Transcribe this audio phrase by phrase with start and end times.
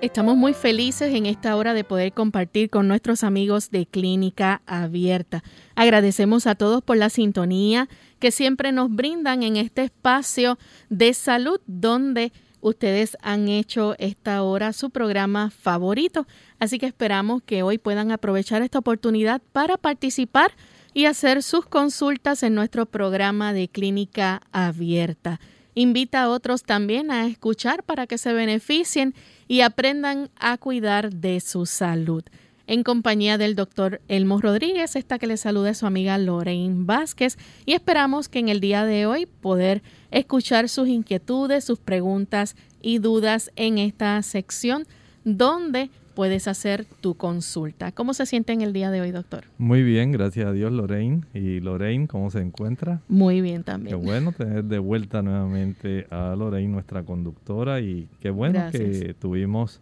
[0.00, 5.42] Estamos muy felices en esta hora de poder compartir con nuestros amigos de Clínica Abierta.
[5.74, 7.88] Agradecemos a todos por la sintonía
[8.20, 10.56] que siempre nos brindan en este espacio
[10.88, 16.28] de salud donde ustedes han hecho esta hora su programa favorito.
[16.60, 20.52] Así que esperamos que hoy puedan aprovechar esta oportunidad para participar
[20.94, 25.40] y hacer sus consultas en nuestro programa de Clínica Abierta.
[25.78, 29.14] Invita a otros también a escuchar para que se beneficien
[29.46, 32.24] y aprendan a cuidar de su salud.
[32.66, 37.74] En compañía del doctor Elmo Rodríguez, esta que le saluda su amiga Lorraine Vázquez y
[37.74, 43.52] esperamos que en el día de hoy poder escuchar sus inquietudes, sus preguntas y dudas
[43.54, 44.84] en esta sección
[45.22, 47.92] donde puedes hacer tu consulta.
[47.92, 49.44] ¿Cómo se siente en el día de hoy, doctor?
[49.56, 51.20] Muy bien, gracias a Dios, Lorraine.
[51.32, 53.00] ¿Y Lorraine, cómo se encuentra?
[53.06, 53.96] Muy bien también.
[53.96, 59.80] Qué bueno tener de vuelta nuevamente a Lorraine, nuestra conductora, y qué bueno que tuvimos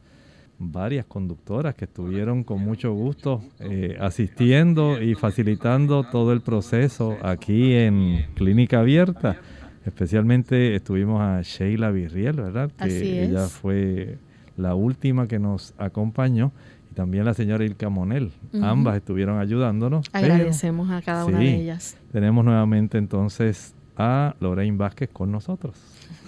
[0.58, 7.72] varias conductoras que estuvieron con mucho gusto eh, asistiendo y facilitando todo el proceso aquí
[7.72, 9.40] en Clínica Abierta.
[9.86, 12.70] Especialmente estuvimos a Sheila Virriel, ¿verdad?
[12.72, 14.18] Que ella fue
[14.56, 16.52] la última que nos acompañó,
[16.90, 18.32] y también la señora Ilka Monel.
[18.60, 20.06] Ambas estuvieron ayudándonos.
[20.12, 21.96] Agradecemos a cada una de ellas.
[22.12, 25.76] Tenemos nuevamente entonces a Lorraine Vázquez con nosotros.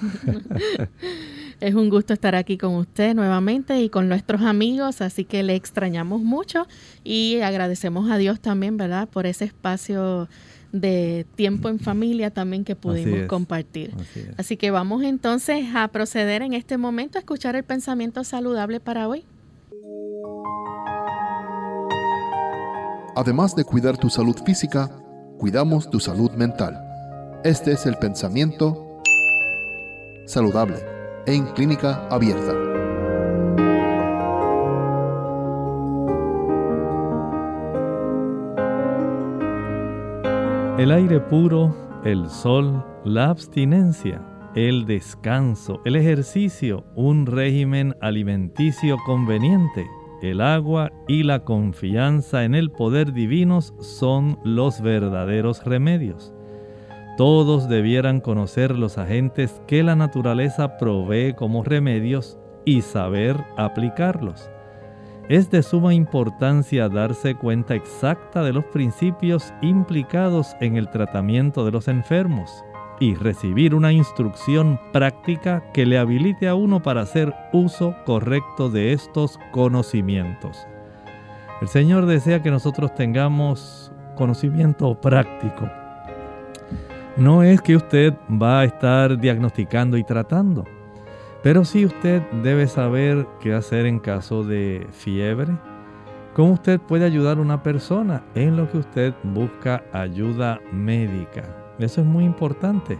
[1.60, 5.54] es un gusto estar aquí con usted nuevamente y con nuestros amigos, así que le
[5.54, 6.66] extrañamos mucho
[7.04, 10.28] y agradecemos a Dios también, ¿verdad?, por ese espacio
[10.72, 13.94] de tiempo en familia también que pudimos compartir.
[14.36, 19.08] Así, que vamos entonces a proceder en este momento a escuchar el pensamiento saludable para
[19.08, 19.24] hoy.
[23.16, 24.90] Además de cuidar tu salud física,
[25.38, 26.84] cuidamos tu salud mental.
[27.44, 29.00] Este es el pensamiento
[30.26, 30.76] saludable
[31.26, 32.77] en clínica abierta.
[40.78, 44.22] El aire puro, el sol, la abstinencia,
[44.54, 49.88] el descanso, el ejercicio, un régimen alimenticio conveniente,
[50.22, 56.32] el agua y la confianza en el poder divinos son los verdaderos remedios.
[57.16, 64.48] Todos debieran conocer los agentes que la naturaleza provee como remedios y saber aplicarlos.
[65.28, 71.70] Es de suma importancia darse cuenta exacta de los principios implicados en el tratamiento de
[71.70, 72.64] los enfermos
[72.98, 78.94] y recibir una instrucción práctica que le habilite a uno para hacer uso correcto de
[78.94, 80.66] estos conocimientos.
[81.60, 85.68] El Señor desea que nosotros tengamos conocimiento práctico.
[87.18, 90.64] No es que usted va a estar diagnosticando y tratando
[91.42, 95.56] pero sí usted debe saber qué hacer en caso de fiebre,
[96.34, 101.74] cómo usted puede ayudar a una persona en lo que usted busca ayuda médica.
[101.78, 102.98] Eso es muy importante,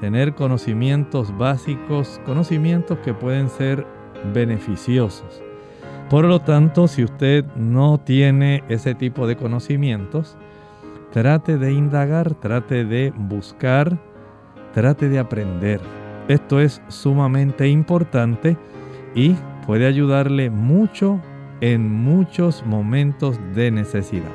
[0.00, 3.86] tener conocimientos básicos, conocimientos que pueden ser
[4.34, 5.42] beneficiosos.
[6.10, 10.36] Por lo tanto, si usted no tiene ese tipo de conocimientos,
[11.12, 13.98] trate de indagar, trate de buscar,
[14.74, 15.99] trate de aprender.
[16.30, 18.56] Esto es sumamente importante
[19.16, 19.30] y
[19.66, 21.20] puede ayudarle mucho
[21.60, 24.30] en muchos momentos de necesidad.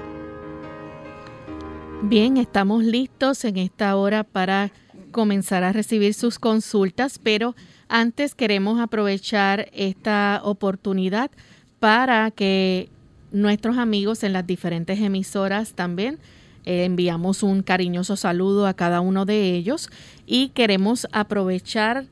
[2.02, 4.74] Bien, estamos listos en esta hora para
[5.12, 7.56] comenzar a recibir sus consultas, pero
[7.88, 11.32] antes queremos aprovechar esta oportunidad
[11.80, 12.90] para que
[13.32, 16.20] nuestros amigos en las diferentes emisoras también
[16.66, 19.90] enviamos un cariñoso saludo a cada uno de ellos
[20.26, 22.06] y queremos aprovechar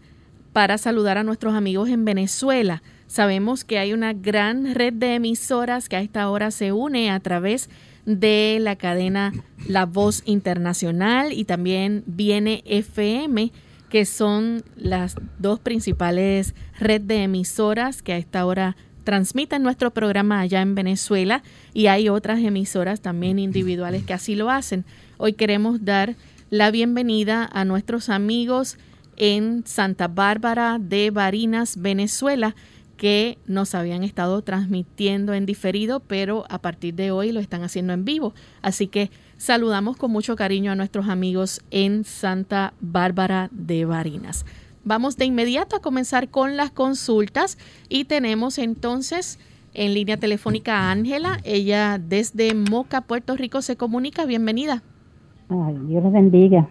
[0.53, 2.83] para saludar a nuestros amigos en Venezuela.
[3.07, 7.19] Sabemos que hay una gran red de emisoras que a esta hora se une a
[7.19, 7.69] través
[8.05, 9.33] de la cadena
[9.67, 13.51] La Voz Internacional y también viene FM,
[13.89, 20.39] que son las dos principales red de emisoras que a esta hora transmiten nuestro programa
[20.39, 24.85] allá en Venezuela y hay otras emisoras también individuales que así lo hacen.
[25.17, 26.15] Hoy queremos dar
[26.50, 28.77] la bienvenida a nuestros amigos
[29.17, 32.55] en Santa Bárbara de Barinas, Venezuela,
[32.97, 37.94] que nos habían estado transmitiendo en diferido, pero a partir de hoy lo están haciendo
[37.94, 38.33] en vivo.
[38.61, 44.45] Así que saludamos con mucho cariño a nuestros amigos en Santa Bárbara de Barinas.
[44.85, 47.57] Vamos de inmediato a comenzar con las consultas
[47.88, 49.40] y tenemos entonces
[49.73, 51.37] en línea telefónica a Ángela.
[51.45, 54.25] Ella desde Moca, Puerto Rico, se comunica.
[54.25, 54.83] Bienvenida.
[55.47, 56.68] Ay, Dios le bendiga.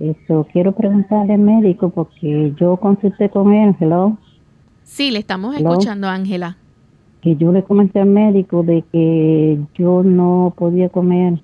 [0.00, 4.18] Eso, quiero preguntarle al médico porque yo consulté con él, hello.
[4.82, 6.56] Sí, le estamos escuchando, Ángela.
[7.20, 11.40] Que yo le comenté al médico de que yo no podía comer,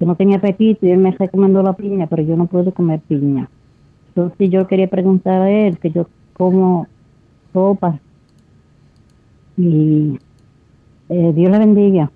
[0.00, 3.00] que no tenía apetito y él me recomendó la piña, pero yo no puedo comer
[3.00, 3.48] piña.
[4.18, 6.88] Entonces yo quería preguntar a él, que yo como
[7.52, 8.00] sopa.
[9.56, 10.18] Y
[11.08, 12.10] eh, Dios le bendiga.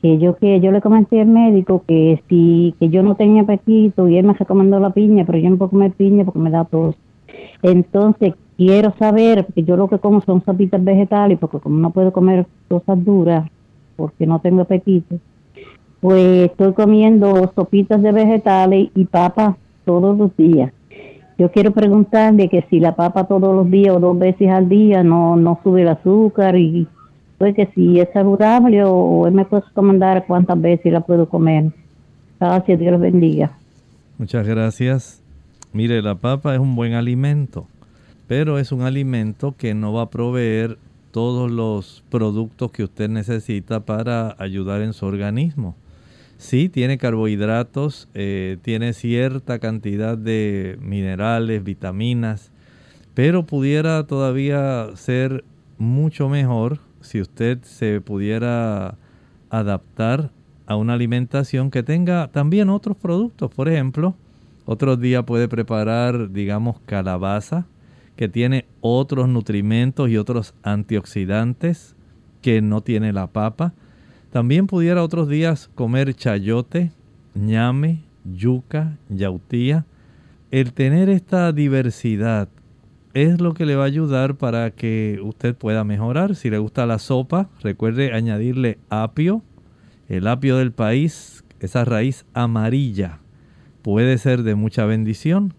[0.00, 4.08] Que yo que yo le comenté al médico que si que yo no tenía apetito
[4.08, 6.66] y él me recomendó la piña, pero yo no puedo comer piña porque me da
[6.66, 6.94] tos.
[7.62, 12.12] Entonces quiero saber, porque yo lo que como son sopitas vegetales, porque como no puedo
[12.12, 13.50] comer cosas duras,
[13.96, 15.16] porque no tengo apetito,
[16.00, 20.72] pues estoy comiendo sopitas de vegetales y papas todos los días.
[21.38, 25.02] Yo quiero preguntarle que si la papa todos los días o dos veces al día
[25.02, 26.86] no, no sube el azúcar y
[27.38, 31.72] pues que si es saludable o, él me puede recomendar cuántas veces la puedo comer.
[32.38, 33.50] Gracias, Dios bendiga.
[34.18, 35.22] Muchas gracias.
[35.72, 37.66] Mire, la papa es un buen alimento,
[38.28, 40.78] pero es un alimento que no va a proveer
[41.10, 45.74] todos los productos que usted necesita para ayudar en su organismo.
[46.42, 52.50] Sí, tiene carbohidratos, eh, tiene cierta cantidad de minerales, vitaminas,
[53.14, 55.44] pero pudiera todavía ser
[55.78, 58.96] mucho mejor si usted se pudiera
[59.50, 60.32] adaptar
[60.66, 63.48] a una alimentación que tenga también otros productos.
[63.54, 64.16] Por ejemplo,
[64.64, 67.66] Otros días puede preparar, digamos, calabaza,
[68.16, 71.96] que tiene otros nutrimentos y otros antioxidantes
[72.42, 73.74] que no tiene la papa.
[74.32, 76.90] También pudiera otros días comer chayote,
[77.34, 79.84] ñame, yuca, yautía.
[80.50, 82.48] El tener esta diversidad
[83.12, 86.34] es lo que le va a ayudar para que usted pueda mejorar.
[86.34, 89.42] Si le gusta la sopa, recuerde añadirle apio,
[90.08, 93.18] el apio del país, esa raíz amarilla,
[93.82, 95.52] puede ser de mucha bendición.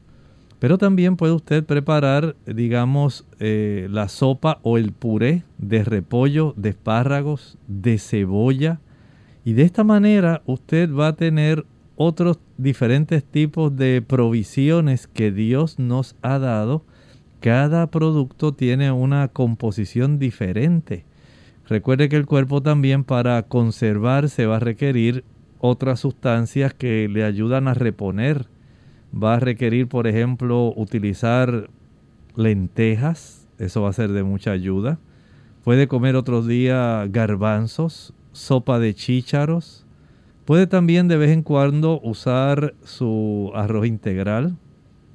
[0.64, 6.70] Pero también puede usted preparar, digamos, eh, la sopa o el puré de repollo, de
[6.70, 8.80] espárragos, de cebolla.
[9.44, 11.66] Y de esta manera usted va a tener
[11.98, 16.86] otros diferentes tipos de provisiones que Dios nos ha dado
[17.42, 21.04] cada producto tiene una composición diferente.
[21.68, 25.26] Recuerde que el cuerpo también para conservarse va a requerir
[25.60, 28.48] otras sustancias que le ayudan a reponer.
[29.14, 31.70] Va a requerir, por ejemplo, utilizar
[32.36, 34.98] lentejas, eso va a ser de mucha ayuda.
[35.64, 39.86] Puede comer otros días garbanzos, sopa de chícharos.
[40.46, 44.58] Puede también de vez en cuando usar su arroz integral,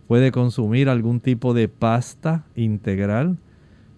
[0.06, 3.36] puede consumir algún tipo de pasta integral.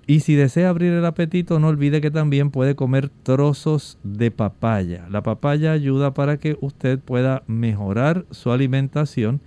[0.07, 5.07] Y si desea abrir el apetito, no olvide que también puede comer trozos de papaya.
[5.09, 9.41] La papaya ayuda para que usted pueda mejorar su alimentación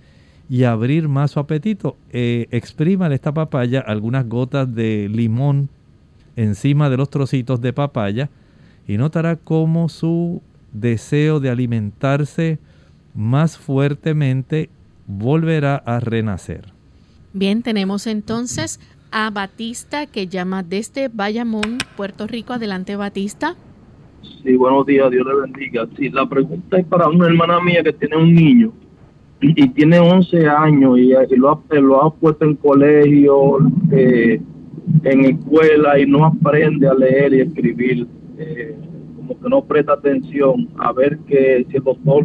[0.54, 1.96] y abrir más su apetito.
[2.12, 5.68] Eh, exprímale esta papaya algunas gotas de limón
[6.36, 8.30] encima de los trocitos de papaya
[8.86, 10.42] y notará cómo su
[10.72, 12.60] deseo de alimentarse
[13.16, 14.70] más fuertemente
[15.08, 16.66] volverá a renacer.
[17.32, 18.78] Bien, tenemos entonces
[19.10, 22.52] a Batista que llama desde Bayamón, Puerto Rico.
[22.52, 23.56] Adelante, Batista.
[24.44, 25.88] Sí, buenos días, Dios le bendiga.
[25.98, 28.72] Sí, la pregunta es para una hermana mía que tiene un niño
[29.40, 33.58] y, tiene 11 años y, lo, ha, puesto en colegio,
[33.92, 34.40] eh,
[35.02, 38.06] en escuela y no aprende a leer y escribir.
[38.38, 38.76] Eh,
[39.16, 42.24] como que no presta atención a ver que si el doctor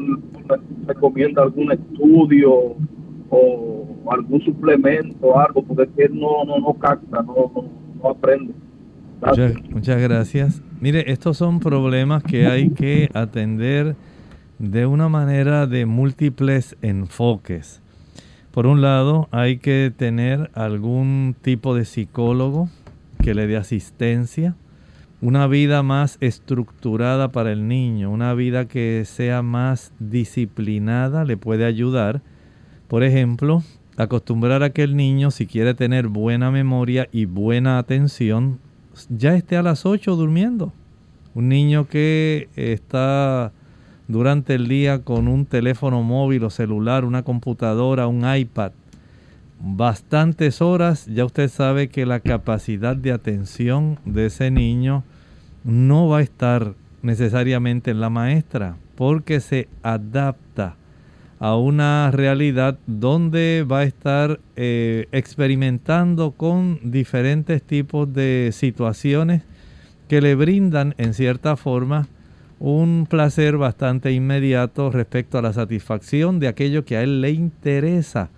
[0.86, 2.76] recomienda algún estudio
[3.30, 7.52] o algún suplemento, algo, porque es que no, no, no capta, no,
[8.02, 8.54] no, aprende.
[9.72, 10.64] Muchas, gracias.
[10.80, 13.96] Mire, estos son problemas que hay que atender
[14.60, 17.82] de una manera de múltiples enfoques.
[18.52, 22.70] Por un lado, hay que tener algún tipo de psicólogo
[23.24, 24.56] que le dé asistencia
[25.22, 31.66] una vida más estructurada para el niño, una vida que sea más disciplinada le puede
[31.66, 32.22] ayudar.
[32.88, 33.62] Por ejemplo,
[33.98, 38.60] acostumbrar a que el niño, si quiere tener buena memoria y buena atención,
[39.10, 40.72] ya esté a las 8 durmiendo.
[41.36, 43.52] Un niño que está
[44.10, 48.72] durante el día con un teléfono móvil o celular, una computadora, un iPad,
[49.62, 55.04] bastantes horas, ya usted sabe que la capacidad de atención de ese niño
[55.64, 56.74] no va a estar
[57.04, 60.76] necesariamente en la maestra, porque se adapta
[61.38, 69.44] a una realidad donde va a estar eh, experimentando con diferentes tipos de situaciones
[70.08, 72.08] que le brindan en cierta forma
[72.60, 78.30] un placer bastante inmediato respecto a la satisfacción de aquello que a él le interesa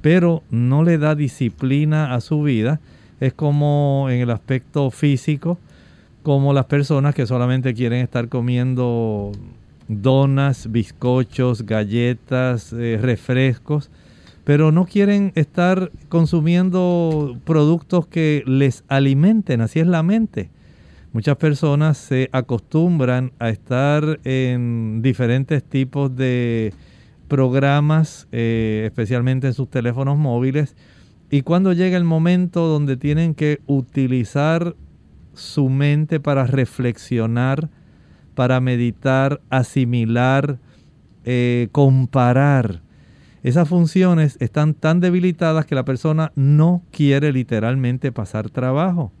[0.00, 2.80] pero no le da disciplina a su vida.
[3.20, 5.58] Es como en el aspecto físico,
[6.22, 9.32] como las personas que solamente quieren estar comiendo
[9.88, 13.90] donas, bizcochos, galletas, eh, refrescos,
[14.44, 20.50] pero no quieren estar consumiendo productos que les alimenten, así es la mente.
[21.12, 26.74] Muchas personas se acostumbran a estar en diferentes tipos de
[27.28, 30.76] programas, eh, especialmente en sus teléfonos móviles,
[31.30, 34.76] y cuando llega el momento donde tienen que utilizar
[35.32, 37.70] su mente para reflexionar,
[38.34, 40.58] para meditar, asimilar,
[41.24, 42.82] eh, comparar,
[43.42, 49.12] esas funciones están tan debilitadas que la persona no quiere literalmente pasar trabajo.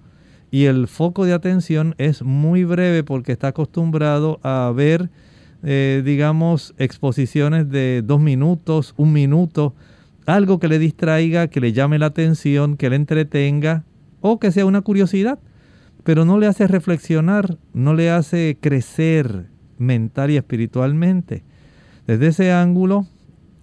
[0.50, 5.10] Y el foco de atención es muy breve porque está acostumbrado a ver
[5.64, 9.74] eh, digamos, exposiciones de dos minutos, un minuto,
[10.24, 13.84] algo que le distraiga, que le llame la atención, que le entretenga
[14.20, 15.40] o que sea una curiosidad,
[16.04, 19.46] pero no le hace reflexionar, no le hace crecer
[19.78, 21.42] mental y espiritualmente.
[22.06, 23.06] Desde ese ángulo,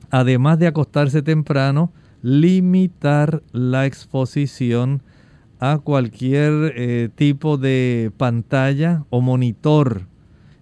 [0.09, 5.01] además de acostarse temprano, limitar la exposición
[5.71, 10.07] a cualquier eh, tipo de pantalla o monitor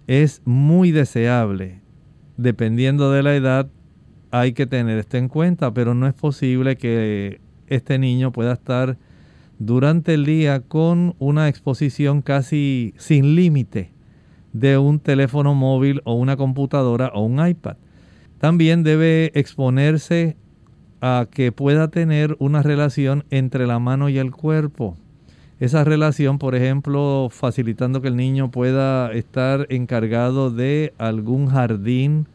[0.06, 1.80] es muy deseable,
[2.36, 3.68] dependiendo de la edad,
[4.30, 8.96] hay que tener esto en cuenta, pero no es posible que este niño pueda estar
[9.58, 13.92] durante el día con una exposición casi sin límite
[14.52, 17.76] de un teléfono móvil o una computadora o un iPad.
[18.38, 20.36] También debe exponerse
[21.06, 24.96] a que pueda tener una relación entre la mano y el cuerpo.
[25.60, 32.26] Esa relación, por ejemplo, facilitando que el niño pueda estar encargado de algún jardín,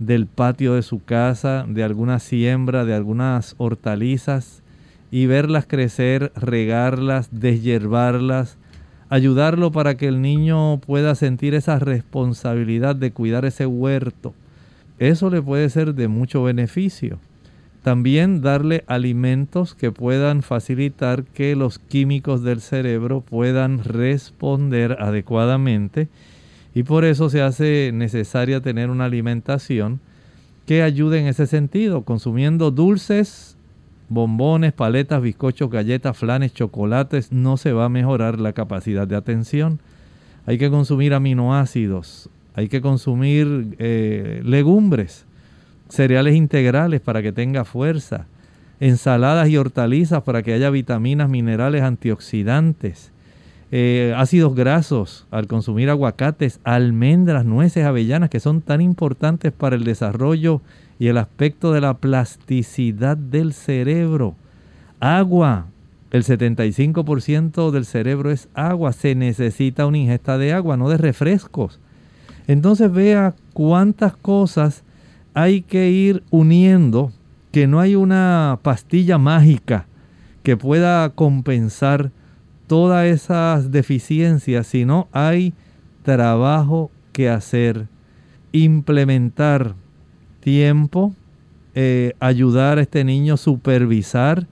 [0.00, 4.64] del patio de su casa, de alguna siembra, de algunas hortalizas,
[5.12, 8.56] y verlas crecer, regarlas, deshiervarlas,
[9.10, 14.34] ayudarlo para que el niño pueda sentir esa responsabilidad de cuidar ese huerto.
[14.98, 17.20] Eso le puede ser de mucho beneficio.
[17.82, 26.08] También darle alimentos que puedan facilitar que los químicos del cerebro puedan responder adecuadamente.
[26.74, 30.00] Y por eso se hace necesaria tener una alimentación
[30.66, 33.56] que ayude en ese sentido, consumiendo dulces,
[34.08, 39.80] bombones, paletas, bizcochos, galletas, flanes, chocolates, no se va a mejorar la capacidad de atención.
[40.46, 45.24] Hay que consumir aminoácidos, hay que consumir eh, legumbres,
[45.88, 48.26] cereales integrales para que tenga fuerza,
[48.80, 53.12] ensaladas y hortalizas para que haya vitaminas, minerales, antioxidantes,
[53.70, 59.84] eh, ácidos grasos al consumir aguacates, almendras, nueces, avellanas, que son tan importantes para el
[59.84, 60.62] desarrollo
[60.98, 64.34] y el aspecto de la plasticidad del cerebro.
[65.00, 65.66] Agua,
[66.10, 71.78] el 75% del cerebro es agua, se necesita una ingesta de agua, no de refrescos.
[72.46, 74.82] Entonces vea cuántas cosas
[75.38, 77.12] hay que ir uniendo,
[77.52, 79.86] que no hay una pastilla mágica
[80.42, 82.10] que pueda compensar
[82.66, 85.54] todas esas deficiencias, sino hay
[86.02, 87.86] trabajo que hacer,
[88.50, 89.76] implementar
[90.40, 91.14] tiempo,
[91.76, 94.48] eh, ayudar a este niño, supervisar,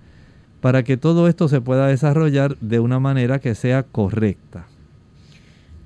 [0.61, 4.66] para que todo esto se pueda desarrollar de una manera que sea correcta.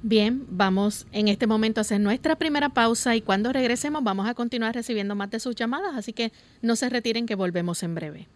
[0.02, 4.32] Bien, vamos en este momento a hacer nuestra primera pausa y cuando regresemos vamos a
[4.32, 6.32] continuar recibiendo más de sus llamadas, así que
[6.62, 8.28] no se retiren que volvemos en breve.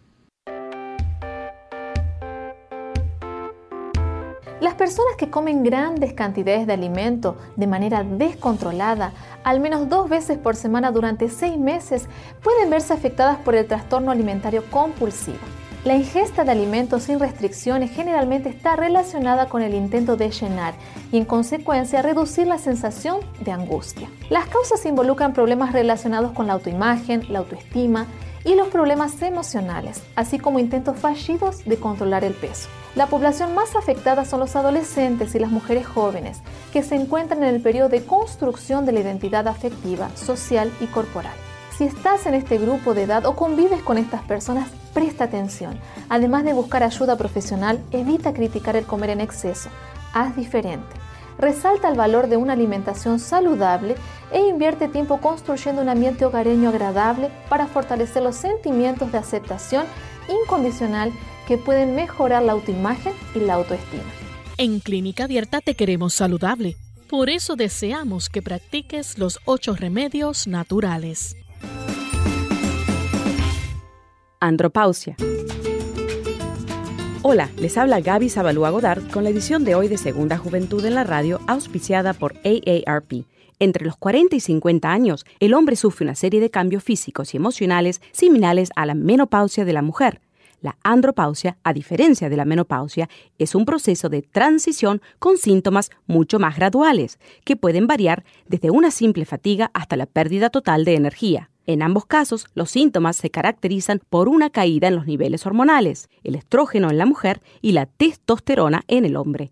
[4.61, 10.37] Las personas que comen grandes cantidades de alimento de manera descontrolada, al menos dos veces
[10.37, 12.07] por semana durante seis meses,
[12.43, 15.64] pueden verse afectadas por el trastorno alimentario compulsivo.
[15.85, 20.73] La ingesta de alimentos sin restricciones generalmente está relacionada con el intento de llenar
[21.11, 24.09] y en consecuencia reducir la sensación de angustia.
[24.31, 28.07] Las causas involucran problemas relacionados con la autoimagen, la autoestima
[28.43, 32.67] y los problemas emocionales, así como intentos fallidos de controlar el peso.
[32.95, 36.39] La población más afectada son los adolescentes y las mujeres jóvenes,
[36.73, 41.35] que se encuentran en el periodo de construcción de la identidad afectiva, social y corporal.
[41.77, 45.77] Si estás en este grupo de edad o convives con estas personas, presta atención.
[46.09, 49.69] Además de buscar ayuda profesional, evita criticar el comer en exceso.
[50.13, 50.95] Haz diferente.
[51.37, 53.95] Resalta el valor de una alimentación saludable
[54.31, 59.85] e invierte tiempo construyendo un ambiente hogareño agradable para fortalecer los sentimientos de aceptación
[60.29, 61.11] incondicional
[61.45, 64.03] que pueden mejorar la autoimagen y la autoestima.
[64.57, 66.77] En Clínica Abierta te queremos saludable.
[67.09, 71.35] Por eso deseamos que practiques los ocho remedios naturales.
[74.45, 75.15] Andropausia.
[77.23, 80.93] Hola, les habla Gaby Zabalúa Godard con la edición de hoy de Segunda Juventud en
[80.93, 83.25] la Radio, auspiciada por AARP.
[83.57, 87.37] Entre los 40 y 50 años, el hombre sufre una serie de cambios físicos y
[87.37, 90.21] emocionales similares a la menopausia de la mujer.
[90.61, 96.37] La andropausia, a diferencia de la menopausia, es un proceso de transición con síntomas mucho
[96.37, 101.49] más graduales, que pueden variar desde una simple fatiga hasta la pérdida total de energía.
[101.67, 106.35] En ambos casos, los síntomas se caracterizan por una caída en los niveles hormonales, el
[106.35, 109.51] estrógeno en la mujer y la testosterona en el hombre.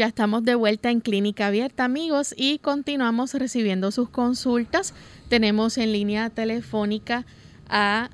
[0.00, 4.94] Ya estamos de vuelta en Clínica Abierta, amigos, y continuamos recibiendo sus consultas.
[5.28, 7.26] Tenemos en línea telefónica
[7.68, 8.08] a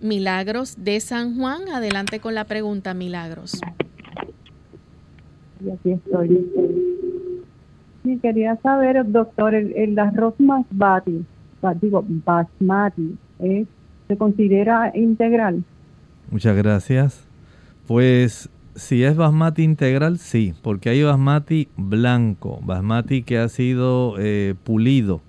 [0.00, 1.68] Milagros de San Juan.
[1.68, 3.60] Adelante con la pregunta, Milagros.
[5.66, 6.48] Y aquí estoy.
[8.04, 11.24] Sí, quería saber, doctor, el, arroz basmati,
[11.80, 13.66] digo, basmati, ¿eh?
[14.06, 15.64] ¿se considera integral?
[16.30, 17.26] Muchas gracias.
[17.88, 24.54] Pues si es basmati integral, sí, porque hay basmati blanco, basmati que ha sido eh,
[24.64, 25.20] pulido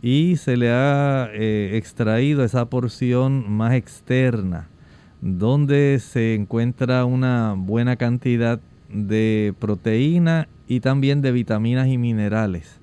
[0.00, 4.68] y se le ha eh, extraído esa porción más externa,
[5.20, 12.80] donde se encuentra una buena cantidad de proteína y también de vitaminas y minerales.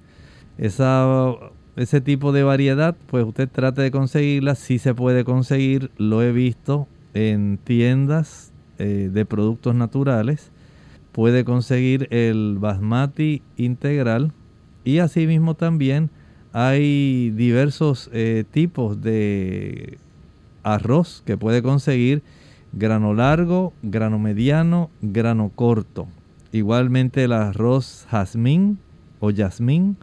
[0.57, 1.33] Esa,
[1.75, 6.31] ese tipo de variedad, pues usted trate de conseguirla, si se puede conseguir, lo he
[6.31, 10.51] visto en tiendas eh, de productos naturales,
[11.11, 14.33] puede conseguir el basmati integral
[14.83, 16.09] y asimismo también
[16.51, 19.97] hay diversos eh, tipos de
[20.63, 22.21] arroz que puede conseguir
[22.71, 26.07] grano largo, grano mediano, grano corto.
[26.51, 28.77] Igualmente el arroz jazmín
[29.19, 29.97] o yasmín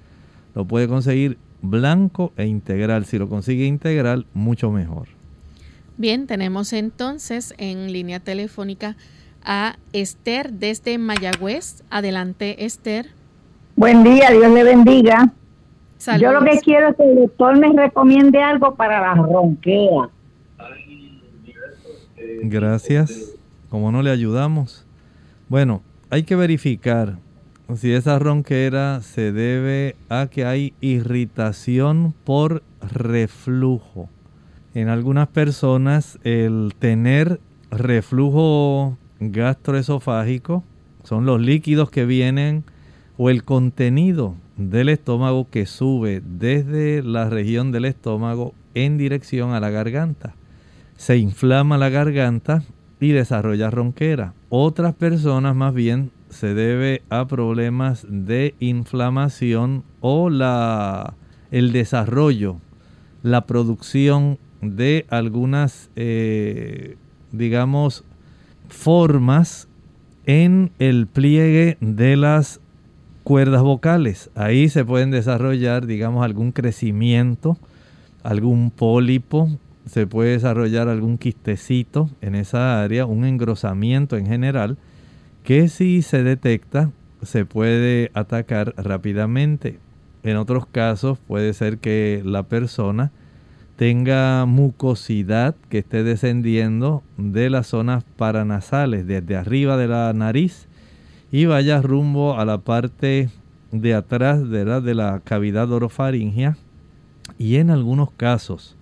[0.54, 3.04] lo puede conseguir blanco e integral.
[3.04, 5.08] Si lo consigue integral, mucho mejor.
[5.98, 8.96] Bien, tenemos entonces en línea telefónica
[9.44, 11.83] a Esther desde Mayagüez.
[11.90, 13.07] Adelante, Esther.
[13.76, 15.33] Buen día, Dios le bendiga.
[16.18, 20.11] Yo lo que quiero es que el doctor me recomiende algo para la ronquera.
[22.42, 23.37] Gracias.
[23.68, 24.85] Como no le ayudamos?
[25.48, 27.18] Bueno, hay que verificar
[27.76, 34.09] si esa ronquera se debe a que hay irritación por reflujo.
[34.74, 40.64] En algunas personas el tener reflujo gastroesofágico
[41.04, 42.64] son los líquidos que vienen
[43.18, 49.61] o el contenido del estómago que sube desde la región del estómago en dirección a
[49.61, 50.35] la garganta.
[50.96, 52.62] Se inflama la garganta
[52.98, 54.32] y desarrolla ronquera.
[54.48, 61.12] Otras personas más bien se debe a problemas de inflamación o la,
[61.50, 62.56] el desarrollo,
[63.22, 66.96] la producción de algunas, eh,
[67.33, 68.05] digamos,
[68.68, 69.68] formas
[70.25, 72.61] en el pliegue de las
[73.25, 74.31] cuerdas vocales.
[74.35, 77.59] Ahí se pueden desarrollar, digamos, algún crecimiento,
[78.22, 79.51] algún pólipo,
[79.87, 84.79] se puede desarrollar algún quistecito en esa área, un engrosamiento en general,
[85.42, 86.90] que si se detecta
[87.22, 89.79] se puede atacar rápidamente.
[90.22, 93.11] En otros casos puede ser que la persona
[93.76, 100.68] tenga mucosidad que esté descendiendo de las zonas paranasales, desde arriba de la nariz,
[101.30, 103.30] y vaya rumbo a la parte
[103.70, 106.56] de atrás de la, de la cavidad orofaringea.
[107.38, 108.76] Y en algunos casos,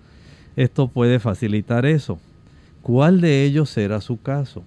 [0.55, 2.19] esto puede facilitar eso.
[2.81, 4.63] ¿Cuál de ellos será su caso?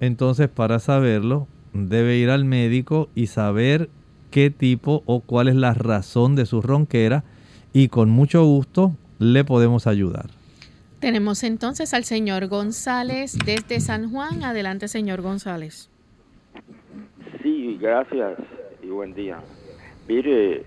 [0.00, 3.88] Entonces, para saberlo, debe ir al médico y saber
[4.30, 7.24] qué tipo o cuál es la razón de su ronquera
[7.72, 10.26] y con mucho gusto le podemos ayudar.
[11.00, 14.42] Tenemos entonces al señor González desde San Juan.
[14.42, 15.90] Adelante, señor González.
[17.42, 18.38] Sí, gracias
[18.82, 19.38] y buen día.
[20.08, 20.64] Mire,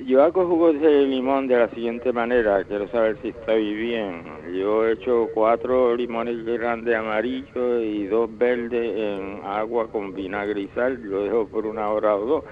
[0.00, 4.24] yo hago jugos de limón de la siguiente manera, quiero saber si estoy bien.
[4.54, 10.68] Yo he hecho cuatro limones grandes amarillos y dos verdes en agua con vinagre y
[10.74, 12.44] sal, lo dejo por una hora o dos.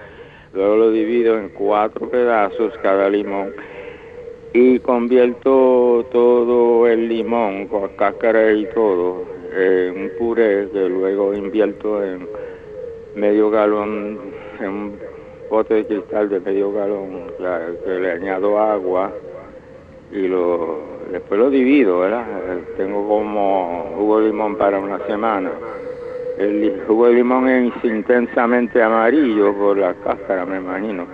[0.53, 3.53] Luego lo divido en cuatro pedazos cada limón
[4.57, 12.01] y convierto todo el limón con cáscara y todo en un puré que luego invierto
[12.01, 12.25] en
[13.15, 14.17] medio galón,
[14.61, 14.99] en un
[15.49, 17.23] bote de cristal de medio galón,
[17.83, 19.11] que le añado agua
[20.13, 20.79] y lo
[21.11, 22.25] después lo divido, ¿verdad?
[22.77, 25.51] Tengo como jugo de limón para una semana.
[26.37, 31.05] El jugo de limón es intensamente amarillo por la cáscara, me imagino.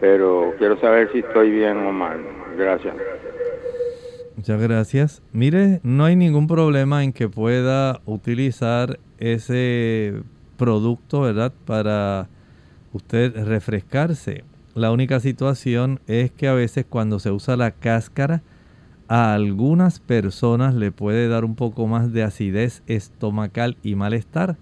[0.00, 2.18] Pero quiero saber si estoy bien o mal.
[2.56, 2.94] Gracias.
[4.36, 5.22] Muchas gracias.
[5.32, 10.14] Mire, no hay ningún problema en que pueda utilizar ese
[10.56, 11.52] producto, ¿verdad?
[11.64, 12.28] Para
[12.92, 14.44] usted refrescarse.
[14.74, 18.42] La única situación es que a veces cuando se usa la cáscara,
[19.08, 24.56] a algunas personas le puede dar un poco más de acidez estomacal y malestar.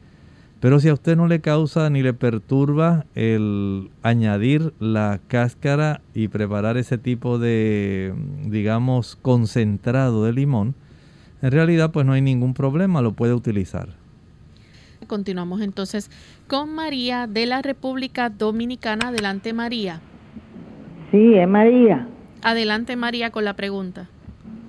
[0.64, 6.28] Pero si a usted no le causa ni le perturba el añadir la cáscara y
[6.28, 8.14] preparar ese tipo de,
[8.46, 10.74] digamos, concentrado de limón,
[11.42, 13.90] en realidad pues no hay ningún problema, lo puede utilizar.
[15.06, 16.10] Continuamos entonces
[16.48, 19.08] con María de la República Dominicana.
[19.08, 20.00] Adelante María.
[21.10, 22.08] Sí, es María.
[22.40, 24.08] Adelante María con la pregunta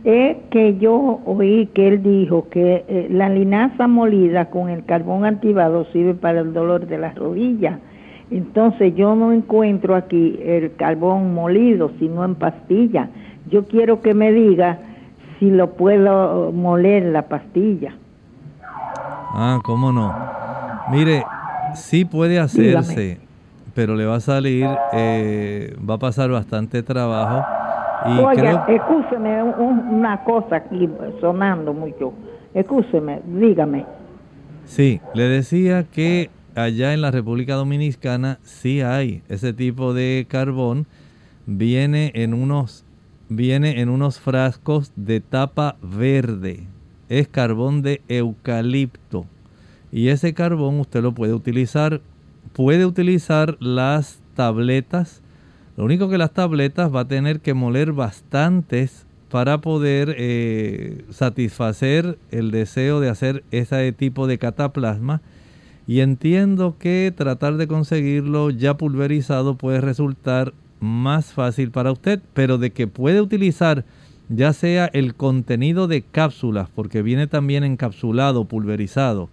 [0.06, 5.26] es que yo oí que él dijo que eh, la linaza molida con el carbón
[5.26, 7.80] activado sirve para el dolor de las rodillas.
[8.30, 13.10] Entonces yo no encuentro aquí el carbón molido, sino en pastilla.
[13.50, 14.78] Yo quiero que me diga
[15.40, 17.96] si lo puedo moler la pastilla.
[18.62, 20.14] Ah, cómo no.
[20.92, 21.24] Mire,
[21.74, 23.18] sí puede hacerse,
[23.74, 27.44] pero le va a salir, eh, va a pasar bastante trabajo
[28.06, 30.88] Oiga, escúcheme una cosa aquí
[31.20, 32.14] sonando mucho.
[32.54, 33.86] Escúcheme, dígame.
[34.66, 40.86] Sí, le decía que allá en la República Dominicana sí hay ese tipo de carbón.
[41.48, 42.86] Viene en unos,
[43.28, 46.68] viene en unos frascos de tapa verde.
[47.10, 49.26] Es carbón de eucalipto.
[49.92, 52.02] Y ese carbón usted lo puede utilizar.
[52.54, 55.24] Puede utilizar las tabletas
[55.78, 62.18] lo único que las tabletas va a tener que moler bastantes para poder eh, satisfacer
[62.32, 65.22] el deseo de hacer ese tipo de cataplasma.
[65.88, 72.58] Y entiendo que tratar de conseguirlo ya pulverizado puede resultar más fácil para usted, pero
[72.58, 73.84] de que puede utilizar
[74.30, 79.30] ya sea el contenido de cápsulas, porque viene también encapsulado, pulverizado,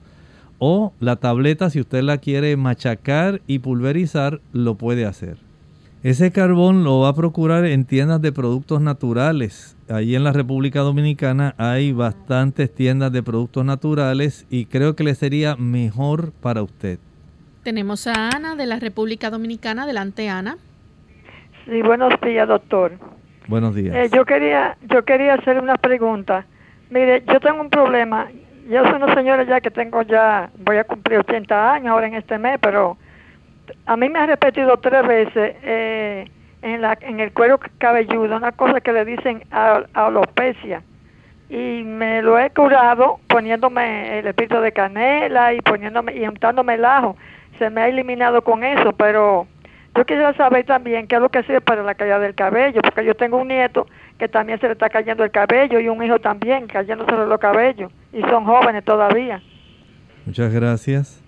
[0.58, 5.51] o la tableta si usted la quiere machacar y pulverizar, lo puede hacer.
[6.02, 9.76] Ese carbón lo va a procurar en tiendas de productos naturales.
[9.88, 15.14] Ahí en la República Dominicana hay bastantes tiendas de productos naturales y creo que le
[15.14, 16.98] sería mejor para usted.
[17.62, 19.84] Tenemos a Ana de la República Dominicana.
[19.84, 20.56] Adelante, Ana.
[21.66, 22.98] Sí, buenos días, doctor.
[23.46, 23.94] Buenos días.
[23.94, 26.46] Eh, yo quería yo quería hacer una pregunta.
[26.90, 28.28] Mire, yo tengo un problema.
[28.68, 32.14] Yo soy una señora ya que tengo ya, voy a cumplir 80 años ahora en
[32.14, 32.96] este mes, pero
[33.86, 36.28] a mí me ha repetido tres veces eh,
[36.62, 40.82] en, la, en el cuero cabelludo una cosa que le dicen alopecia.
[41.50, 46.84] Y me lo he curado poniéndome el espíritu de canela y poniéndome y untándome el
[46.84, 47.16] ajo.
[47.58, 49.46] Se me ha eliminado con eso pero
[49.94, 53.04] yo quisiera saber también qué es lo que sirve para la caída del cabello porque
[53.04, 53.86] yo tengo un nieto
[54.18, 57.92] que también se le está cayendo el cabello y un hijo también cayéndose los cabellos
[58.12, 59.42] y son jóvenes todavía.
[60.24, 61.21] Muchas gracias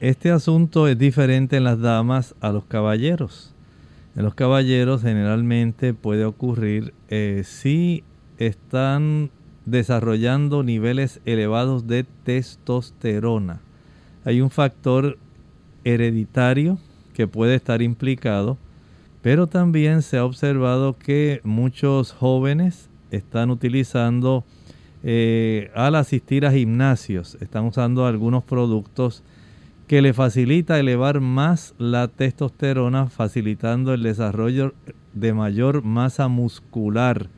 [0.00, 3.54] este asunto es diferente en las damas a los caballeros.
[4.16, 8.04] En los caballeros generalmente puede ocurrir eh, si
[8.38, 9.30] están
[9.66, 13.60] desarrollando niveles elevados de testosterona.
[14.24, 15.18] Hay un factor
[15.84, 16.78] hereditario
[17.14, 18.56] que puede estar implicado,
[19.22, 24.44] pero también se ha observado que muchos jóvenes están utilizando,
[25.02, 29.22] eh, al asistir a gimnasios, están usando algunos productos
[29.88, 34.74] que le facilita elevar más la testosterona, facilitando el desarrollo
[35.14, 37.30] de mayor masa muscular.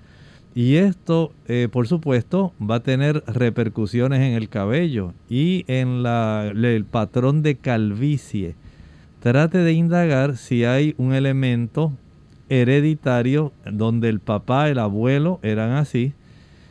[0.52, 6.84] Y esto, eh, por supuesto, va a tener repercusiones en el cabello y en el
[6.84, 8.56] patrón de calvicie.
[9.20, 11.92] Trate de indagar si hay un elemento
[12.48, 16.14] hereditario donde el papá, el abuelo eran así.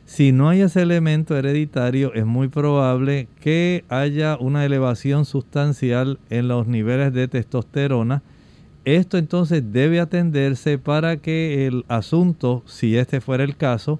[0.09, 6.47] Si no hay ese elemento hereditario, es muy probable que haya una elevación sustancial en
[6.47, 8.23] los niveles de testosterona.
[8.85, 13.99] Esto entonces debe atenderse para que el asunto, si este fuera el caso,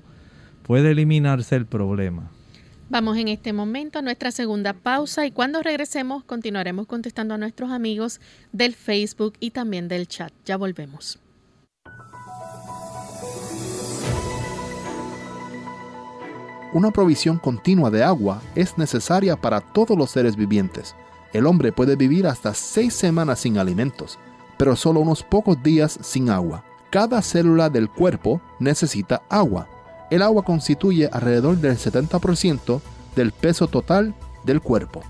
[0.63, 2.31] pueda eliminarse el problema.
[2.89, 7.69] Vamos en este momento a nuestra segunda pausa y cuando regresemos continuaremos contestando a nuestros
[7.69, 8.19] amigos
[8.51, 10.33] del Facebook y también del chat.
[10.43, 11.19] Ya volvemos.
[16.71, 20.95] Una provisión continua de agua es necesaria para todos los seres vivientes.
[21.33, 24.19] El hombre puede vivir hasta seis semanas sin alimentos,
[24.55, 26.63] pero solo unos pocos días sin agua.
[26.91, 29.67] Cada célula del cuerpo necesita agua.
[30.11, 32.81] El agua constituye alrededor del 70%
[33.15, 35.01] del peso total del cuerpo.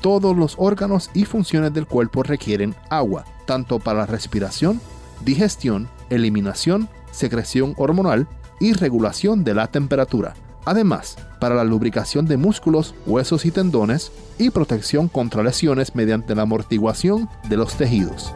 [0.00, 4.80] Todos los órganos y funciones del cuerpo requieren agua, tanto para la respiración,
[5.24, 8.28] digestión, eliminación, secreción hormonal
[8.60, 10.34] y regulación de la temperatura.
[10.70, 16.42] Además, para la lubricación de músculos, huesos y tendones y protección contra lesiones mediante la
[16.42, 18.32] amortiguación de los tejidos.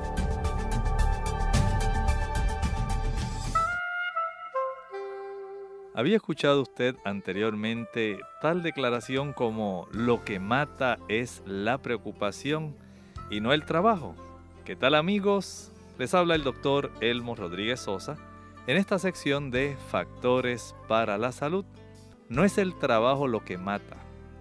[5.94, 12.74] ¿Había escuchado usted anteriormente tal declaración como lo que mata es la preocupación
[13.30, 14.16] y no el trabajo?
[14.64, 15.70] ¿Qué tal amigos?
[16.00, 18.16] Les habla el doctor Elmo Rodríguez Sosa
[18.66, 21.64] en esta sección de Factores para la Salud.
[22.28, 23.96] No es el trabajo lo que mata,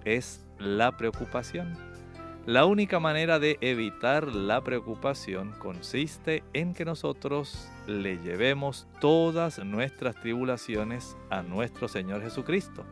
[0.06, 1.78] es la preocupación.
[2.46, 10.16] La única manera de evitar la preocupación consiste en que nosotros le llevemos todas nuestras
[10.16, 12.86] tribulaciones a nuestro Señor Jesucristo.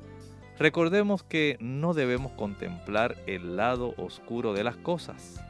[0.60, 5.42] Recordemos que no debemos contemplar el lado oscuro de las cosas.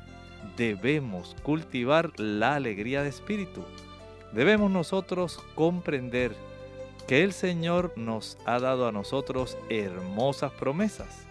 [0.56, 3.64] Debemos cultivar la alegría de espíritu.
[4.34, 6.36] Debemos nosotros comprender
[7.12, 11.28] que el Señor nos ha dado a nosotros hermosas promesas.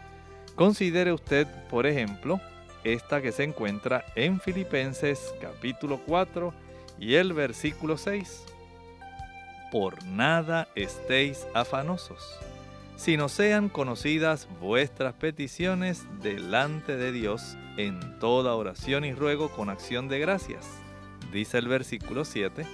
[0.54, 2.38] Considere usted, por ejemplo,
[2.84, 6.52] esta que se encuentra en Filipenses capítulo 4
[6.98, 8.44] y el versículo 6.
[9.72, 12.22] Por nada estéis afanosos,
[12.96, 20.08] sino sean conocidas vuestras peticiones delante de Dios en toda oración y ruego con acción
[20.08, 20.66] de gracias.
[21.32, 22.66] Dice el versículo 7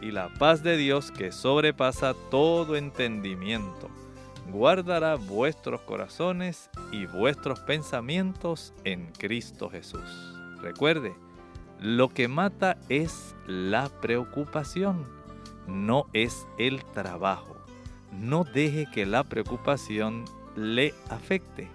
[0.00, 3.88] y la paz de Dios que sobrepasa todo entendimiento,
[4.50, 10.34] guardará vuestros corazones y vuestros pensamientos en Cristo Jesús.
[10.60, 11.14] Recuerde,
[11.80, 15.06] lo que mata es la preocupación,
[15.66, 17.56] no es el trabajo.
[18.12, 20.24] No deje que la preocupación
[20.56, 21.68] le afecte.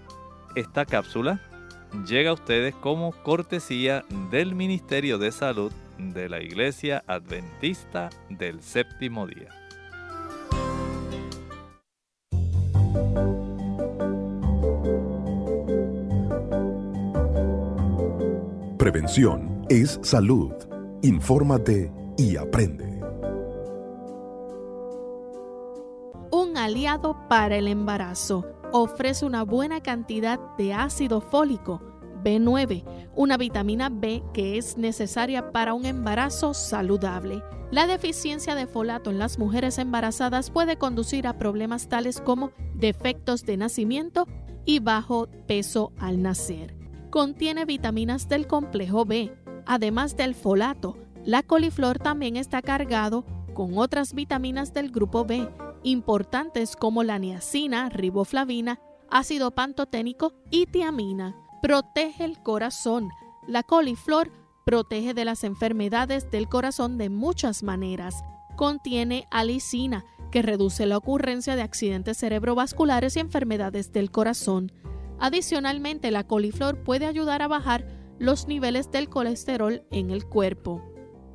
[0.56, 1.42] Esta cápsula
[2.08, 9.28] llega a ustedes como cortesía del Ministerio de Salud de la Iglesia Adventista del Séptimo
[9.28, 9.50] Día.
[18.78, 20.54] Prevención es salud.
[21.04, 23.02] Infórmate y aprende.
[26.32, 31.89] Un aliado para el embarazo ofrece una buena cantidad de ácido fólico
[32.24, 32.84] B9,
[33.16, 37.44] una vitamina B que es necesaria para un embarazo saludable.
[37.72, 43.46] La deficiencia de folato en las mujeres embarazadas puede conducir a problemas tales como defectos
[43.46, 44.28] de nacimiento
[44.66, 46.76] y bajo peso al nacer.
[47.12, 49.32] Contiene vitaminas del complejo B.
[49.66, 55.48] Además del folato, la coliflor también está cargado con otras vitaminas del grupo B,
[55.84, 58.80] importantes como la niacina, riboflavina,
[59.12, 63.10] ácido pantoténico y tiamina protege el corazón.
[63.48, 64.32] La coliflor
[64.66, 68.24] protege de las enfermedades del corazón de muchas maneras.
[68.56, 74.72] Contiene alicina, que reduce la ocurrencia de accidentes cerebrovasculares y enfermedades del corazón.
[75.20, 77.88] Adicionalmente, la coliflor puede ayudar a bajar
[78.20, 80.84] los niveles del colesterol en el cuerpo.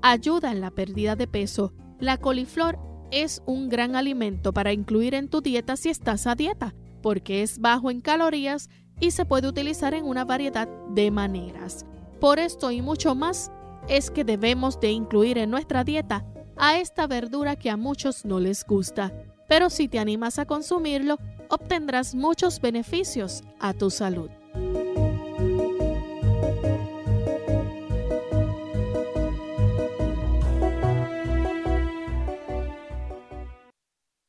[0.03, 1.73] Ayuda en la pérdida de peso.
[1.99, 2.79] La coliflor
[3.11, 7.59] es un gran alimento para incluir en tu dieta si estás a dieta, porque es
[7.59, 8.69] bajo en calorías
[9.01, 11.87] y se puede utilizar en una variedad de maneras.
[12.21, 13.51] Por esto y mucho más
[13.89, 16.25] es que debemos de incluir en nuestra dieta
[16.57, 19.13] a esta verdura que a muchos no les gusta,
[19.49, 21.19] pero si te animas a consumirlo,
[21.49, 24.31] obtendrás muchos beneficios a tu salud.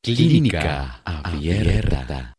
[0.04, 2.35] Clínica Abierta.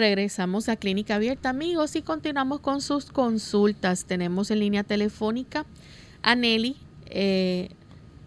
[0.00, 4.06] Regresamos a Clínica Abierta, amigos, y continuamos con sus consultas.
[4.06, 5.66] Tenemos en línea telefónica
[6.22, 6.76] a Nelly.
[7.10, 7.68] Eh,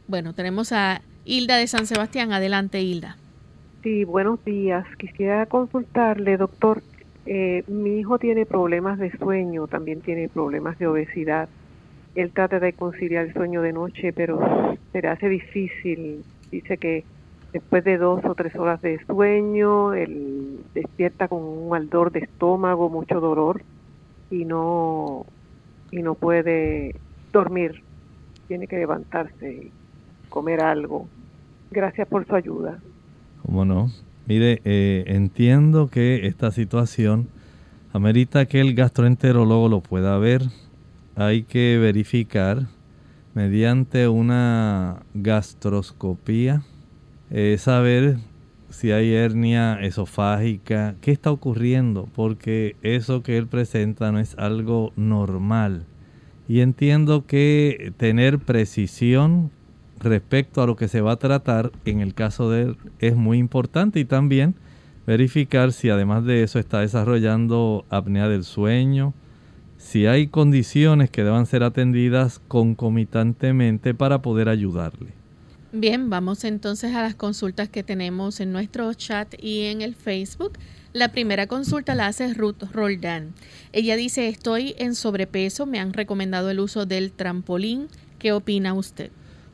[0.08, 2.32] bueno, tenemos a Hilda de San Sebastián.
[2.32, 3.18] Adelante, Hilda.
[3.82, 4.86] Sí, buenos días.
[5.00, 6.84] Quisiera consultarle, doctor.
[7.26, 11.50] Eh, mi hijo tiene problemas de sueño, también tiene problemas de obesidad.
[12.14, 16.24] Él trata de conciliar el sueño de noche, pero se le hace difícil.
[16.52, 17.04] Dice que
[17.54, 22.90] después de dos o tres horas de sueño, él despierta con un ardor de estómago,
[22.90, 23.62] mucho dolor
[24.30, 25.26] y no
[25.92, 26.96] y no puede
[27.32, 27.84] dormir.
[28.48, 29.72] Tiene que levantarse y
[30.30, 31.08] comer algo.
[31.72, 32.80] Gracias por su ayuda.
[33.46, 33.90] ¿Cómo no?
[34.26, 37.28] Mire, eh, entiendo que esta situación
[37.94, 40.42] amerita que el gastroenterólogo lo pueda ver.
[41.16, 42.64] Hay que verificar
[43.36, 46.64] mediante una gastroscopía,
[47.34, 48.18] eh, saber
[48.70, 54.94] si hay hernia esofágica, qué está ocurriendo, porque eso que él presenta no es algo
[54.96, 55.86] normal.
[56.48, 59.50] Y entiendo que tener precisión
[60.00, 63.40] respecto a lo que se va a tratar en el caso de él es muy
[63.40, 64.54] importante y también
[65.08, 69.16] verificar si además de eso está desarrollando apnea del sueño,
[69.78, 75.23] si hay condiciones que deban ser atendidas concomitantemente para poder ayudarle.
[75.76, 80.54] Bien, vamos entonces a las consultas que tenemos en nuestro chat y en el Facebook.
[80.94, 83.34] La primera consulta la hace Ruth Roldán.
[83.72, 87.88] Ella dice, estoy en sobrepeso, me han recomendado el uso del trampolín.
[88.20, 89.10] ¿Qué opina usted?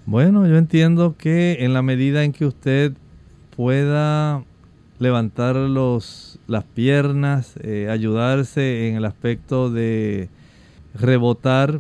[0.05, 2.91] Bueno, yo entiendo que en la medida en que usted
[3.55, 4.43] pueda
[4.99, 10.27] levantar los, las piernas, eh, ayudarse en el aspecto de
[10.93, 11.79] rebotar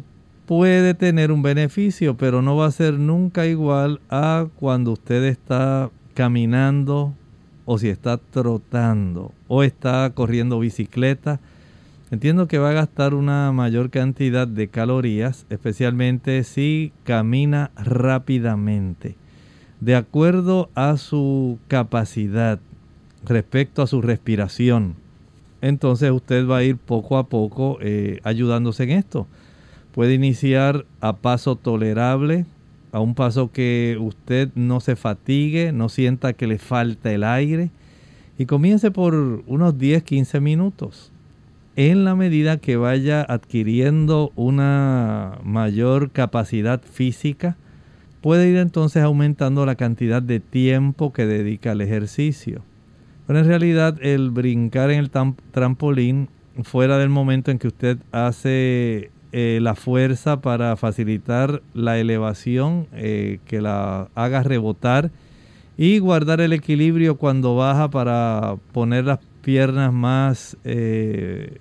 [0.49, 5.91] puede tener un beneficio, pero no va a ser nunca igual a cuando usted está
[6.15, 7.13] caminando
[7.65, 11.39] o si está trotando o está corriendo bicicleta.
[12.09, 19.17] Entiendo que va a gastar una mayor cantidad de calorías, especialmente si camina rápidamente.
[19.81, 22.57] De acuerdo a su capacidad
[23.23, 24.95] respecto a su respiración,
[25.61, 29.27] entonces usted va a ir poco a poco eh, ayudándose en esto.
[29.93, 32.45] Puede iniciar a paso tolerable,
[32.91, 37.71] a un paso que usted no se fatigue, no sienta que le falta el aire.
[38.37, 39.13] Y comience por
[39.47, 41.11] unos 10-15 minutos.
[41.75, 47.57] En la medida que vaya adquiriendo una mayor capacidad física,
[48.21, 52.61] puede ir entonces aumentando la cantidad de tiempo que dedica al ejercicio.
[53.27, 55.11] Pero en realidad el brincar en el
[55.51, 56.29] trampolín
[56.63, 63.39] fuera del momento en que usted hace eh, la fuerza para facilitar la elevación, eh,
[63.45, 65.11] que la haga rebotar
[65.77, 71.59] y guardar el equilibrio cuando baja para poner las piernas más eh,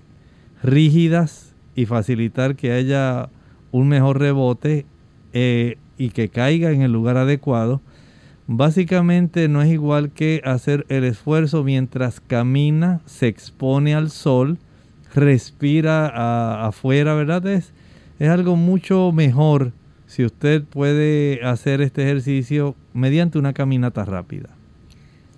[0.63, 3.29] rígidas y facilitar que haya
[3.71, 4.87] un mejor rebote
[5.35, 7.83] y que caiga en el lugar adecuado.
[8.47, 14.59] Básicamente no es igual que hacer el esfuerzo mientras camina, se expone al sol,
[15.15, 17.47] respira afuera, ¿verdad?
[17.47, 17.73] Es,
[18.19, 19.73] es algo mucho mejor
[20.07, 24.49] si usted puede hacer este ejercicio mediante una caminata rápida.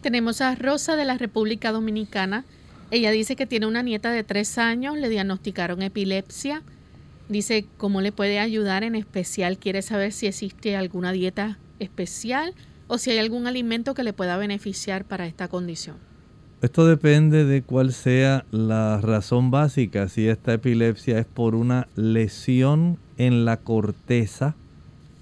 [0.01, 2.45] Tenemos a Rosa de la República Dominicana.
[2.91, 6.63] Ella dice que tiene una nieta de tres años, le diagnosticaron epilepsia.
[7.29, 12.55] Dice cómo le puede ayudar, en especial quiere saber si existe alguna dieta especial
[12.89, 16.10] o si hay algún alimento que le pueda beneficiar para esta condición.
[16.63, 20.09] Esto depende de cuál sea la razón básica.
[20.09, 24.57] Si esta epilepsia es por una lesión en la corteza,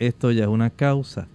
[0.01, 1.29] esto ya es una causa.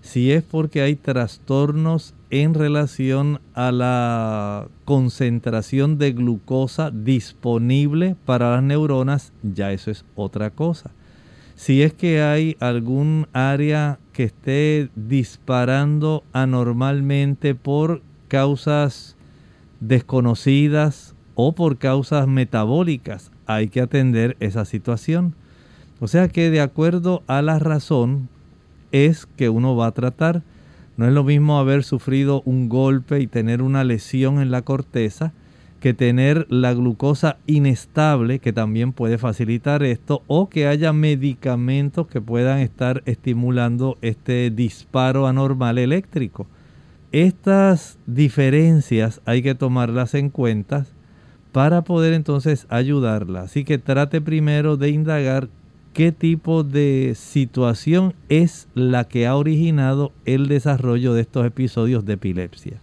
[0.00, 8.62] Si es porque hay trastornos en relación a la concentración de glucosa disponible para las
[8.62, 10.92] neuronas, ya eso es otra cosa.
[11.56, 19.11] Si es que hay algún área que esté disparando anormalmente por causas
[19.82, 25.34] desconocidas o por causas metabólicas, hay que atender esa situación.
[26.00, 28.28] O sea que de acuerdo a la razón
[28.92, 30.42] es que uno va a tratar.
[30.96, 35.32] No es lo mismo haber sufrido un golpe y tener una lesión en la corteza
[35.80, 42.20] que tener la glucosa inestable, que también puede facilitar esto, o que haya medicamentos que
[42.20, 46.46] puedan estar estimulando este disparo anormal eléctrico.
[47.12, 50.86] Estas diferencias hay que tomarlas en cuenta
[51.52, 53.42] para poder entonces ayudarla.
[53.42, 55.50] Así que trate primero de indagar
[55.92, 62.14] qué tipo de situación es la que ha originado el desarrollo de estos episodios de
[62.14, 62.80] epilepsia.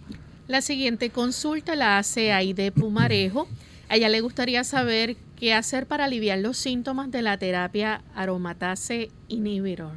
[0.47, 3.47] La siguiente consulta la hace Aide Pumarejo.
[3.89, 9.09] A ella le gustaría saber qué hacer para aliviar los síntomas de la terapia aromatase
[9.27, 9.93] inhibitor.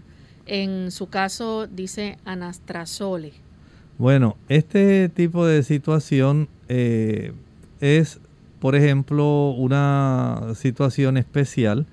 [0.46, 3.41] En su caso dice anastrazole.
[4.02, 7.30] Bueno, este tipo de situación eh,
[7.80, 8.18] es,
[8.58, 11.86] por ejemplo, una situación especial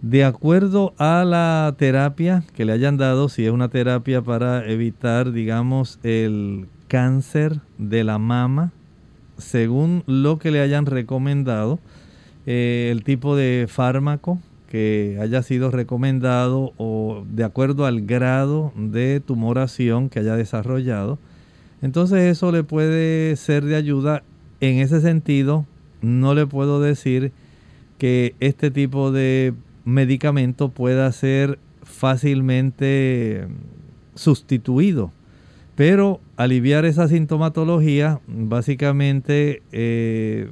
[0.00, 5.30] de acuerdo a la terapia que le hayan dado, si es una terapia para evitar,
[5.32, 8.72] digamos, el cáncer de la mama,
[9.36, 11.80] según lo que le hayan recomendado,
[12.46, 14.40] eh, el tipo de fármaco
[14.70, 21.18] que haya sido recomendado o de acuerdo al grado de tumoración que haya desarrollado.
[21.82, 24.22] Entonces eso le puede ser de ayuda.
[24.60, 25.66] En ese sentido,
[26.00, 27.32] no le puedo decir
[27.98, 29.54] que este tipo de
[29.84, 33.48] medicamento pueda ser fácilmente
[34.14, 35.12] sustituido.
[35.74, 40.50] Pero aliviar esa sintomatología básicamente eh,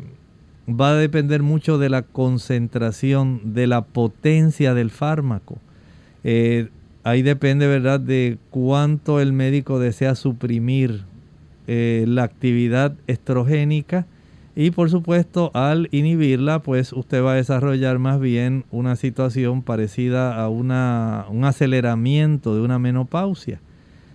[0.68, 5.58] va a depender mucho de la concentración, de la potencia del fármaco.
[6.24, 6.68] Eh,
[7.04, 11.04] ahí depende, ¿verdad?, de cuánto el médico desea suprimir
[11.72, 14.06] eh, la actividad estrogénica
[14.56, 20.34] y por supuesto, al inhibirla, pues usted va a desarrollar más bien una situación parecida
[20.34, 23.60] a una, un aceleramiento de una menopausia.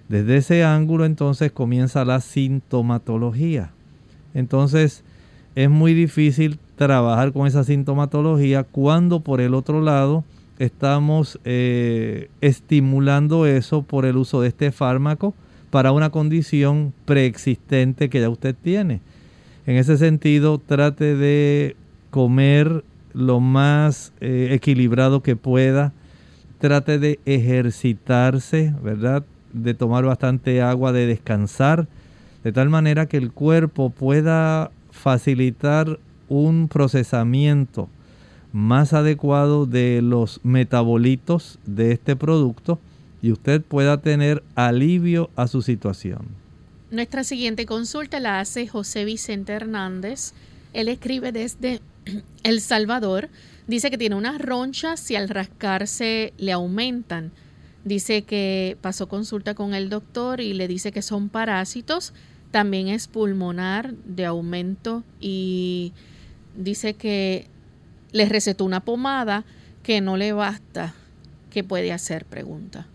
[0.10, 3.72] Desde ese ángulo entonces comienza la sintomatología.
[4.34, 5.06] Entonces
[5.56, 10.26] es muy difícil trabajar con esa sintomatología cuando por el otro lado
[10.60, 15.34] estamos eh, estimulando eso por el uso de este fármaco
[15.70, 19.02] para una condición preexistente que ya usted tiene.
[19.66, 21.76] En ese sentido, trate de
[22.12, 25.94] comer lo más eh, equilibrado que pueda.
[26.60, 29.24] Trate de ejercitarse, ¿verdad?
[29.54, 31.88] De tomar bastante agua, de descansar,
[32.44, 36.00] de tal manera que el cuerpo pueda facilitar
[36.30, 37.90] un procesamiento
[38.54, 42.80] más adecuado de los metabolitos de este producto
[43.26, 46.28] y usted pueda tener alivio a su situación.
[46.92, 50.34] Nuestra siguiente consulta la hace José Vicente Hernández.
[50.74, 51.82] Él escribe desde
[52.44, 53.30] El Salvador.
[53.66, 57.32] Dice que tiene unas ronchas y al rascarse le aumentan.
[57.84, 62.14] Dice que pasó consulta con el doctor y le dice que son parásitos.
[62.52, 65.94] También es pulmonar de aumento y
[66.56, 67.48] dice que
[68.12, 69.46] le recetó una pomada
[69.82, 70.94] que no le basta.
[71.50, 72.26] ¿Qué puede hacer?
[72.26, 72.86] Pregunta.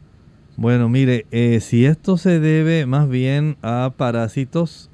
[0.60, 4.90] Bueno, mire, eh, si esto se debe más bien a parásitos,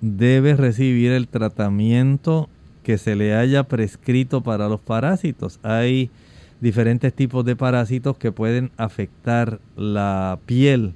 [0.00, 2.48] debe recibir el tratamiento
[2.82, 5.60] que se le haya prescrito para los parásitos.
[5.62, 6.10] Hay
[6.60, 10.94] diferentes tipos de parásitos que pueden afectar la piel.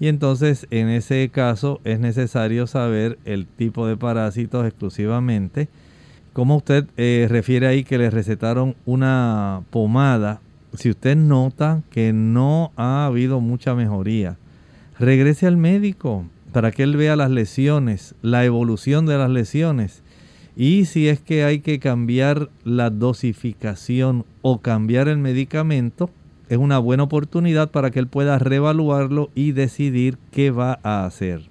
[0.00, 5.68] Y entonces en ese caso es necesario saber el tipo de parásitos exclusivamente.
[6.32, 10.40] Como usted eh, refiere ahí que le recetaron una pomada
[10.76, 14.36] si usted nota que no ha habido mucha mejoría,
[14.98, 20.02] regrese al médico para que él vea las lesiones, la evolución de las lesiones.
[20.56, 26.10] Y si es que hay que cambiar la dosificación o cambiar el medicamento,
[26.48, 31.42] es una buena oportunidad para que él pueda reevaluarlo y decidir qué va a hacer.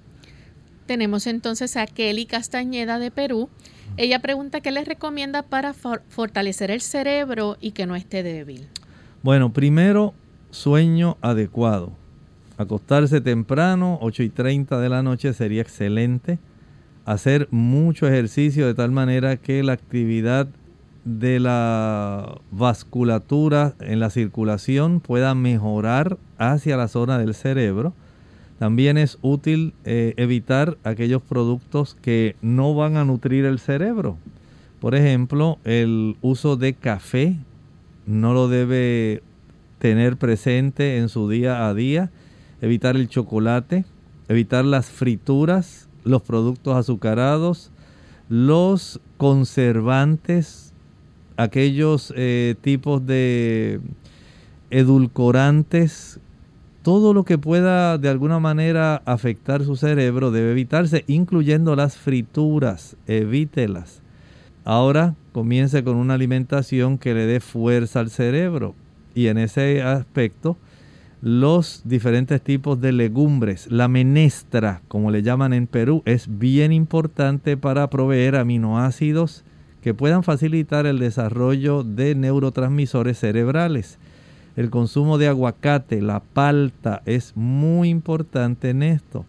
[0.86, 3.48] Tenemos entonces a Kelly Castañeda de Perú.
[3.96, 8.68] Ella pregunta qué le recomienda para fortalecer el cerebro y que no esté débil.
[9.24, 10.12] Bueno, primero,
[10.50, 11.92] sueño adecuado.
[12.58, 16.38] Acostarse temprano, 8 y 30 de la noche sería excelente.
[17.06, 20.46] Hacer mucho ejercicio de tal manera que la actividad
[21.06, 27.94] de la vasculatura en la circulación pueda mejorar hacia la zona del cerebro.
[28.58, 34.18] También es útil eh, evitar aquellos productos que no van a nutrir el cerebro.
[34.80, 37.38] Por ejemplo, el uso de café
[38.06, 39.22] no lo debe
[39.78, 42.10] tener presente en su día a día,
[42.60, 43.84] evitar el chocolate,
[44.28, 47.70] evitar las frituras, los productos azucarados,
[48.28, 50.72] los conservantes,
[51.36, 53.80] aquellos eh, tipos de
[54.70, 56.20] edulcorantes,
[56.82, 62.96] todo lo que pueda de alguna manera afectar su cerebro debe evitarse, incluyendo las frituras,
[63.06, 64.03] evítelas.
[64.64, 68.74] Ahora comience con una alimentación que le dé fuerza al cerebro.
[69.14, 70.56] Y en ese aspecto,
[71.20, 77.56] los diferentes tipos de legumbres, la menestra, como le llaman en Perú, es bien importante
[77.56, 79.44] para proveer aminoácidos
[79.82, 83.98] que puedan facilitar el desarrollo de neurotransmisores cerebrales.
[84.56, 89.26] El consumo de aguacate, la palta, es muy importante en esto.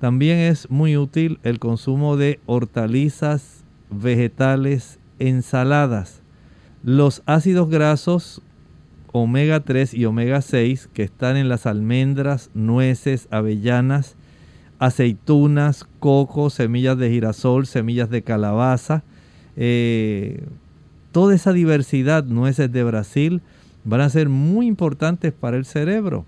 [0.00, 3.59] También es muy útil el consumo de hortalizas
[3.90, 6.22] vegetales, ensaladas.
[6.82, 8.42] Los ácidos grasos
[9.12, 14.16] omega 3 y omega 6 que están en las almendras, nueces, avellanas,
[14.78, 19.02] aceitunas, coco, semillas de girasol, semillas de calabaza.
[19.56, 20.44] Eh,
[21.12, 23.42] toda esa diversidad, nueces de Brasil,
[23.84, 26.24] van a ser muy importantes para el cerebro.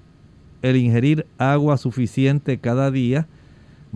[0.61, 3.27] El ingerir agua suficiente cada día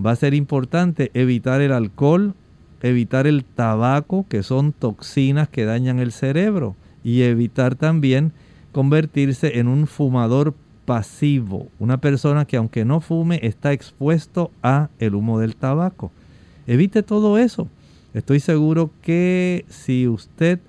[0.05, 1.11] va a ser importante.
[1.15, 2.35] Evitar el alcohol,
[2.83, 6.77] evitar el tabaco, que son toxinas que dañan el cerebro.
[7.03, 8.33] Y evitar también
[8.73, 10.55] convertirse en un fumador
[10.85, 16.11] pasivo, una persona que aunque no fume está expuesto a el humo del tabaco.
[16.67, 17.69] Evite todo eso.
[18.15, 20.61] Estoy seguro que si usted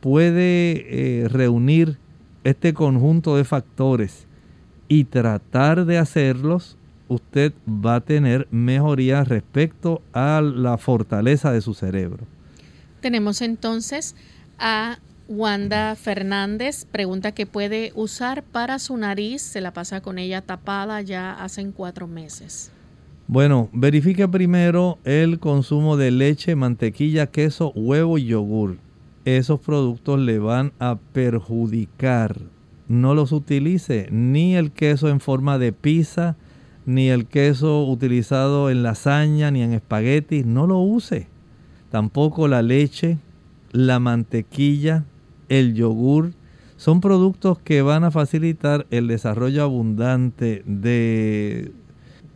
[0.00, 1.96] puede eh, reunir
[2.44, 4.26] este conjunto de factores
[4.88, 6.76] y tratar de hacerlos,
[7.12, 12.24] usted va a tener mejoría respecto a la fortaleza de su cerebro.
[13.00, 14.14] Tenemos entonces
[14.58, 14.98] a
[15.28, 21.00] Wanda Fernández, pregunta que puede usar para su nariz, se la pasa con ella tapada
[21.00, 22.70] ya hace cuatro meses.
[23.28, 28.76] Bueno, verifique primero el consumo de leche, mantequilla, queso, huevo y yogur
[29.24, 32.36] esos productos le van a perjudicar.
[32.88, 36.36] No los utilice, ni el queso en forma de pizza,
[36.86, 41.28] ni el queso utilizado en lasaña, ni en espaguetis, no lo use.
[41.90, 43.18] Tampoco la leche,
[43.70, 45.04] la mantequilla,
[45.48, 46.32] el yogur,
[46.76, 51.72] son productos que van a facilitar el desarrollo abundante de,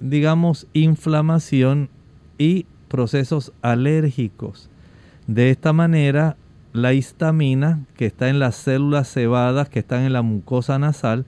[0.01, 1.89] digamos, inflamación
[2.39, 4.71] y procesos alérgicos.
[5.27, 6.37] De esta manera
[6.77, 11.25] la histamina que está en las células cebadas que están en la mucosa nasal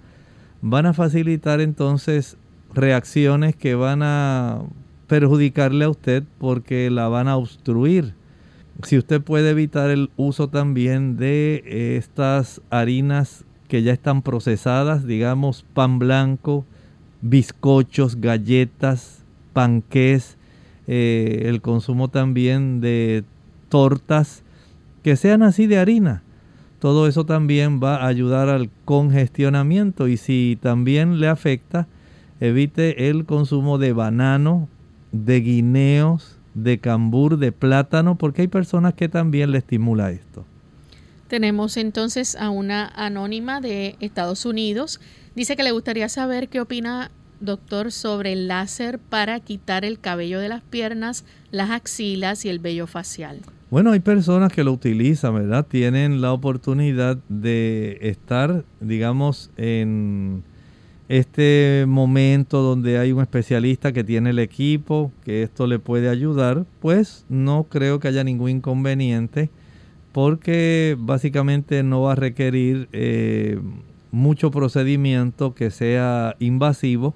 [0.60, 2.36] van a facilitar entonces
[2.78, 4.62] reacciones que van a
[5.06, 8.14] perjudicarle a usted porque la van a obstruir.
[8.84, 15.64] Si usted puede evitar el uso también de estas harinas que ya están procesadas, digamos
[15.74, 16.64] pan blanco,
[17.20, 20.36] bizcochos, galletas, panqués,
[20.86, 23.24] eh, el consumo también de
[23.68, 24.42] tortas,
[25.02, 26.22] que sean así de harina.
[26.78, 31.88] Todo eso también va a ayudar al congestionamiento y si también le afecta,
[32.40, 34.68] evite el consumo de banano,
[35.12, 40.44] de guineos, de cambur, de plátano, porque hay personas que también le estimula esto.
[41.28, 45.00] Tenemos entonces a una anónima de Estados Unidos.
[45.36, 47.10] Dice que le gustaría saber qué opina,
[47.40, 52.58] doctor, sobre el láser para quitar el cabello de las piernas, las axilas y el
[52.58, 53.40] vello facial.
[53.70, 55.66] Bueno, hay personas que lo utilizan, ¿verdad?
[55.66, 60.42] Tienen la oportunidad de estar, digamos, en
[61.08, 66.66] este momento donde hay un especialista que tiene el equipo, que esto le puede ayudar,
[66.80, 69.50] pues no creo que haya ningún inconveniente
[70.12, 73.58] porque básicamente no va a requerir eh,
[74.10, 77.14] mucho procedimiento que sea invasivo.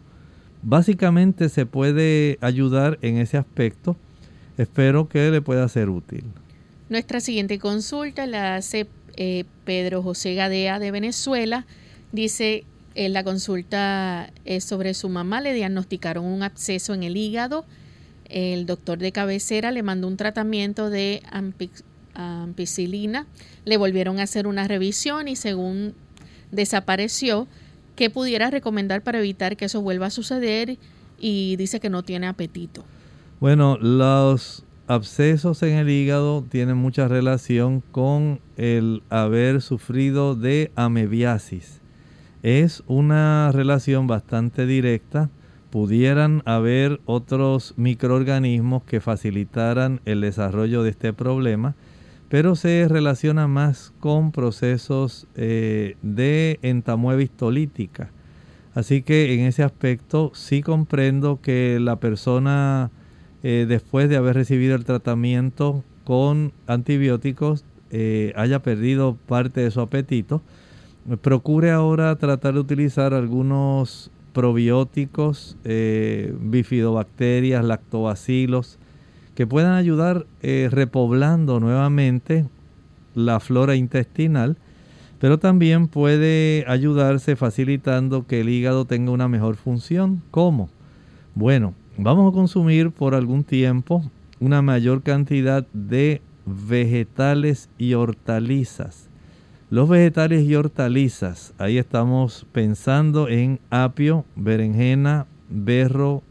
[0.62, 3.96] Básicamente se puede ayudar en ese aspecto.
[4.56, 6.24] Espero que le pueda ser útil.
[6.88, 8.86] Nuestra siguiente consulta la hace
[9.16, 11.66] eh, Pedro José Gadea de Venezuela.
[12.12, 12.64] Dice,
[12.94, 17.64] en eh, la consulta es sobre su mamá, le diagnosticaron un absceso en el hígado.
[18.28, 21.22] El doctor de cabecera le mandó un tratamiento de
[22.14, 23.26] ampicilina.
[23.64, 25.94] Le volvieron a hacer una revisión y según
[26.50, 27.46] desapareció,
[27.96, 30.78] ¿qué pudiera recomendar para evitar que eso vuelva a suceder?
[31.18, 32.84] Y dice que no tiene apetito.
[33.38, 41.81] Bueno, los abscesos en el hígado tienen mucha relación con el haber sufrido de amebiasis.
[42.42, 45.30] Es una relación bastante directa.
[45.70, 51.74] Pudieran haber otros microorganismos que facilitaran el desarrollo de este problema,
[52.28, 58.10] pero se relaciona más con procesos eh, de entamueva histolítica.
[58.74, 62.90] Así que en ese aspecto sí comprendo que la persona
[63.42, 69.80] eh, después de haber recibido el tratamiento con antibióticos eh, haya perdido parte de su
[69.80, 70.42] apetito,
[71.20, 78.78] procure ahora tratar de utilizar algunos probióticos, eh, bifidobacterias, lactobacilos,
[79.34, 82.46] que puedan ayudar repoblando nuevamente
[83.14, 84.56] la flora intestinal,
[85.18, 90.22] pero también puede ayudarse facilitando que el hígado tenga una mejor función.
[90.30, 90.68] ¿Cómo?
[91.34, 94.02] Bueno, vamos a consumir por algún tiempo
[94.40, 99.11] una mayor cantidad de vegetales y hortalizas.
[99.72, 106.22] Los vegetales y hortalizas, ahí estamos pensando en apio, berenjena, berro,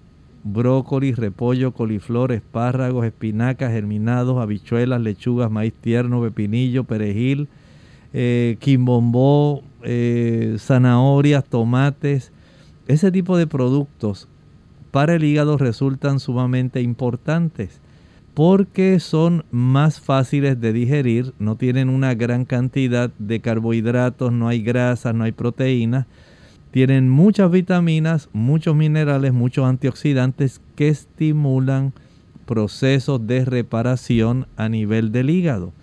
[0.43, 7.47] brócoli, repollo, coliflor, espárragos, espinacas, germinados, habichuelas, lechugas, maíz tierno, pepinillo, perejil,
[8.13, 12.31] eh, quimbombó, eh, zanahorias, tomates.
[12.87, 14.27] Ese tipo de productos
[14.91, 17.81] para el hígado resultan sumamente importantes
[18.34, 24.61] porque son más fáciles de digerir, no tienen una gran cantidad de carbohidratos, no hay
[24.61, 26.07] grasas, no hay proteínas,
[26.71, 31.93] tienen muchas vitaminas, muchos minerales, muchos antioxidantes que estimulan
[32.45, 35.73] procesos de reparación a nivel del hígado.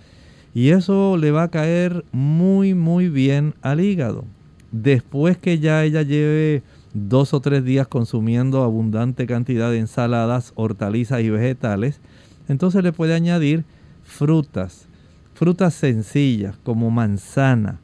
[0.55, 4.25] Y eso le va a caer muy, muy bien al hígado.
[4.73, 6.63] Después que ya ella lleve
[6.95, 12.01] dos o tres días consumiendo abundante cantidad de ensaladas, hortalizas y vegetales,
[12.49, 13.65] entonces le puede añadir
[14.03, 14.89] frutas,
[15.35, 17.81] frutas sencillas como manzana,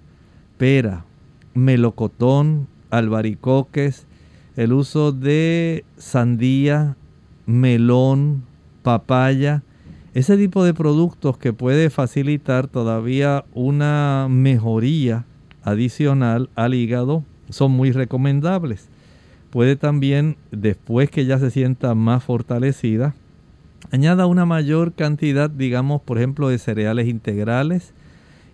[0.59, 1.05] pera,
[1.55, 4.07] melocotón, albaricoques,
[4.57, 6.97] el uso de sandía,
[7.47, 8.45] melón,
[8.83, 9.63] papaya,
[10.15, 15.25] ese tipo de productos que puede facilitar todavía una mejoría
[15.65, 18.89] adicional al hígado son muy recomendables.
[19.51, 23.15] Puede también, después que ya se sienta más fortalecida,
[23.95, 27.95] añada una mayor cantidad, digamos, por ejemplo, de cereales integrales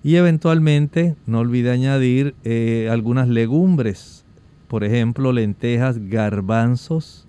[0.04, 4.26] y eventualmente no olvide añadir eh, algunas legumbres,
[4.68, 7.26] por ejemplo, lentejas, garbanzos,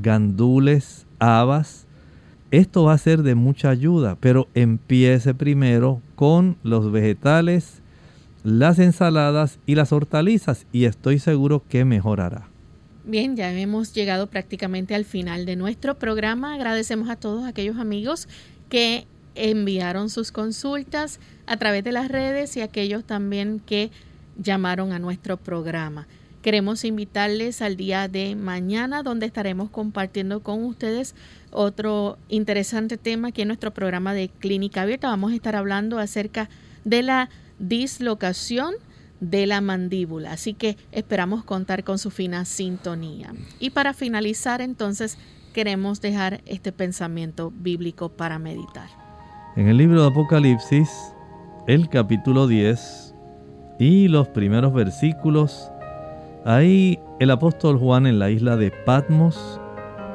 [0.00, 1.88] gandules, habas.
[2.52, 7.82] Esto va a ser de mucha ayuda, pero empiece primero con los vegetales,
[8.44, 12.47] las ensaladas y las hortalizas y estoy seguro que mejorará.
[13.08, 16.52] Bien, ya hemos llegado prácticamente al final de nuestro programa.
[16.52, 18.28] Agradecemos a todos aquellos amigos
[18.68, 23.90] que enviaron sus consultas a través de las redes y aquellos también que
[24.36, 26.06] llamaron a nuestro programa.
[26.42, 31.14] Queremos invitarles al día de mañana donde estaremos compartiendo con ustedes
[31.50, 35.08] otro interesante tema aquí en nuestro programa de Clínica Abierta.
[35.08, 36.50] Vamos a estar hablando acerca
[36.84, 38.74] de la dislocación
[39.20, 40.32] de la mandíbula.
[40.32, 43.32] Así que esperamos contar con su fina sintonía.
[43.58, 45.18] Y para finalizar, entonces,
[45.52, 48.88] queremos dejar este pensamiento bíblico para meditar.
[49.56, 50.88] En el libro de Apocalipsis,
[51.66, 53.14] el capítulo 10
[53.78, 55.70] y los primeros versículos,
[56.44, 59.60] ahí el apóstol Juan en la isla de Patmos,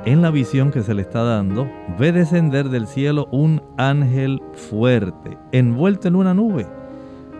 [0.05, 5.37] en la visión que se le está dando, ve descender del cielo un ángel fuerte,
[5.51, 6.67] envuelto en una nube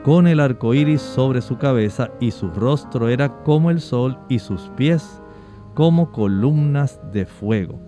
[0.04, 4.39] con el arco iris sobre su cabeza, y su rostro era como el sol, y
[4.39, 5.22] sus pies
[5.74, 7.80] como columnas de fuego.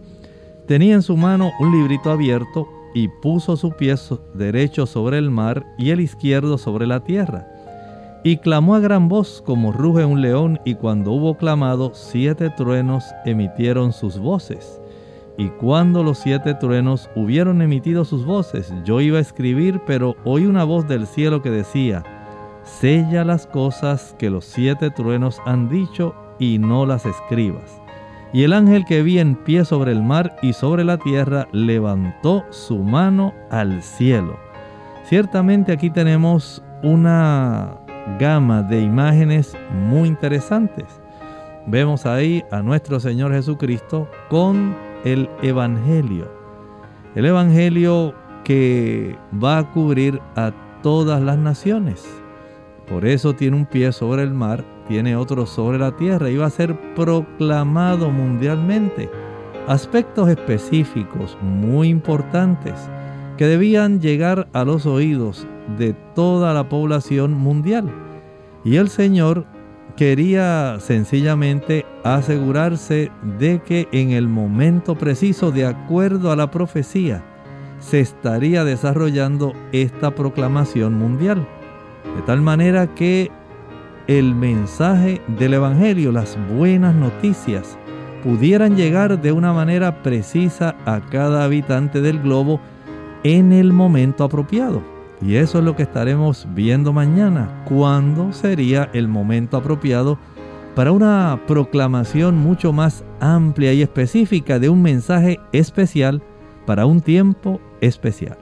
[0.68, 3.96] Tenía en su mano un librito abierto, y puso su pie
[4.34, 7.46] derecho sobre el mar y el izquierdo sobre la tierra.
[8.24, 13.04] Y clamó a gran voz como ruge un león, y cuando hubo clamado, siete truenos
[13.26, 14.80] emitieron sus voces.
[15.38, 20.46] Y cuando los siete truenos hubieron emitido sus voces, yo iba a escribir, pero oí
[20.46, 22.04] una voz del cielo que decía,
[22.64, 27.82] Sella las cosas que los siete truenos han dicho y no las escribas.
[28.34, 32.44] Y el ángel que vi en pie sobre el mar y sobre la tierra levantó
[32.50, 34.38] su mano al cielo.
[35.04, 37.78] Ciertamente aquí tenemos una
[38.20, 39.56] gama de imágenes
[39.88, 40.86] muy interesantes.
[41.68, 44.76] Vemos ahí a nuestro Señor Jesucristo con
[45.06, 46.28] el Evangelio.
[47.16, 50.52] El Evangelio que va a cubrir a
[50.82, 52.06] todas las naciones.
[52.90, 56.48] Por eso tiene un pie sobre el mar, tiene otro sobre la tierra y va
[56.48, 59.10] a ser proclamado mundialmente.
[59.68, 62.74] Aspectos específicos muy importantes
[63.38, 65.48] que debían llegar a los oídos
[65.78, 67.92] de toda la población mundial.
[68.64, 69.46] Y el Señor
[69.96, 77.24] quería sencillamente asegurarse de que en el momento preciso, de acuerdo a la profecía,
[77.80, 81.48] se estaría desarrollando esta proclamación mundial.
[82.16, 83.32] De tal manera que
[84.08, 87.78] el mensaje del Evangelio, las buenas noticias,
[88.24, 92.60] pudieran llegar de una manera precisa a cada habitante del globo
[93.24, 94.95] en el momento apropiado.
[95.26, 100.20] Y eso es lo que estaremos viendo mañana, cuándo sería el momento apropiado
[100.76, 106.22] para una proclamación mucho más amplia y específica de un mensaje especial
[106.68, 108.38] para un tiempo especial.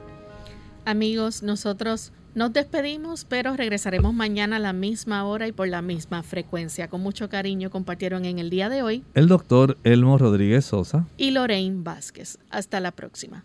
[0.84, 6.22] Amigos, nosotros nos despedimos, pero regresaremos mañana a la misma hora y por la misma
[6.22, 6.88] frecuencia.
[6.88, 11.30] Con mucho cariño compartieron en el día de hoy el doctor Elmo Rodríguez Sosa y
[11.30, 12.36] Lorraine Vázquez.
[12.50, 13.44] Hasta la próxima.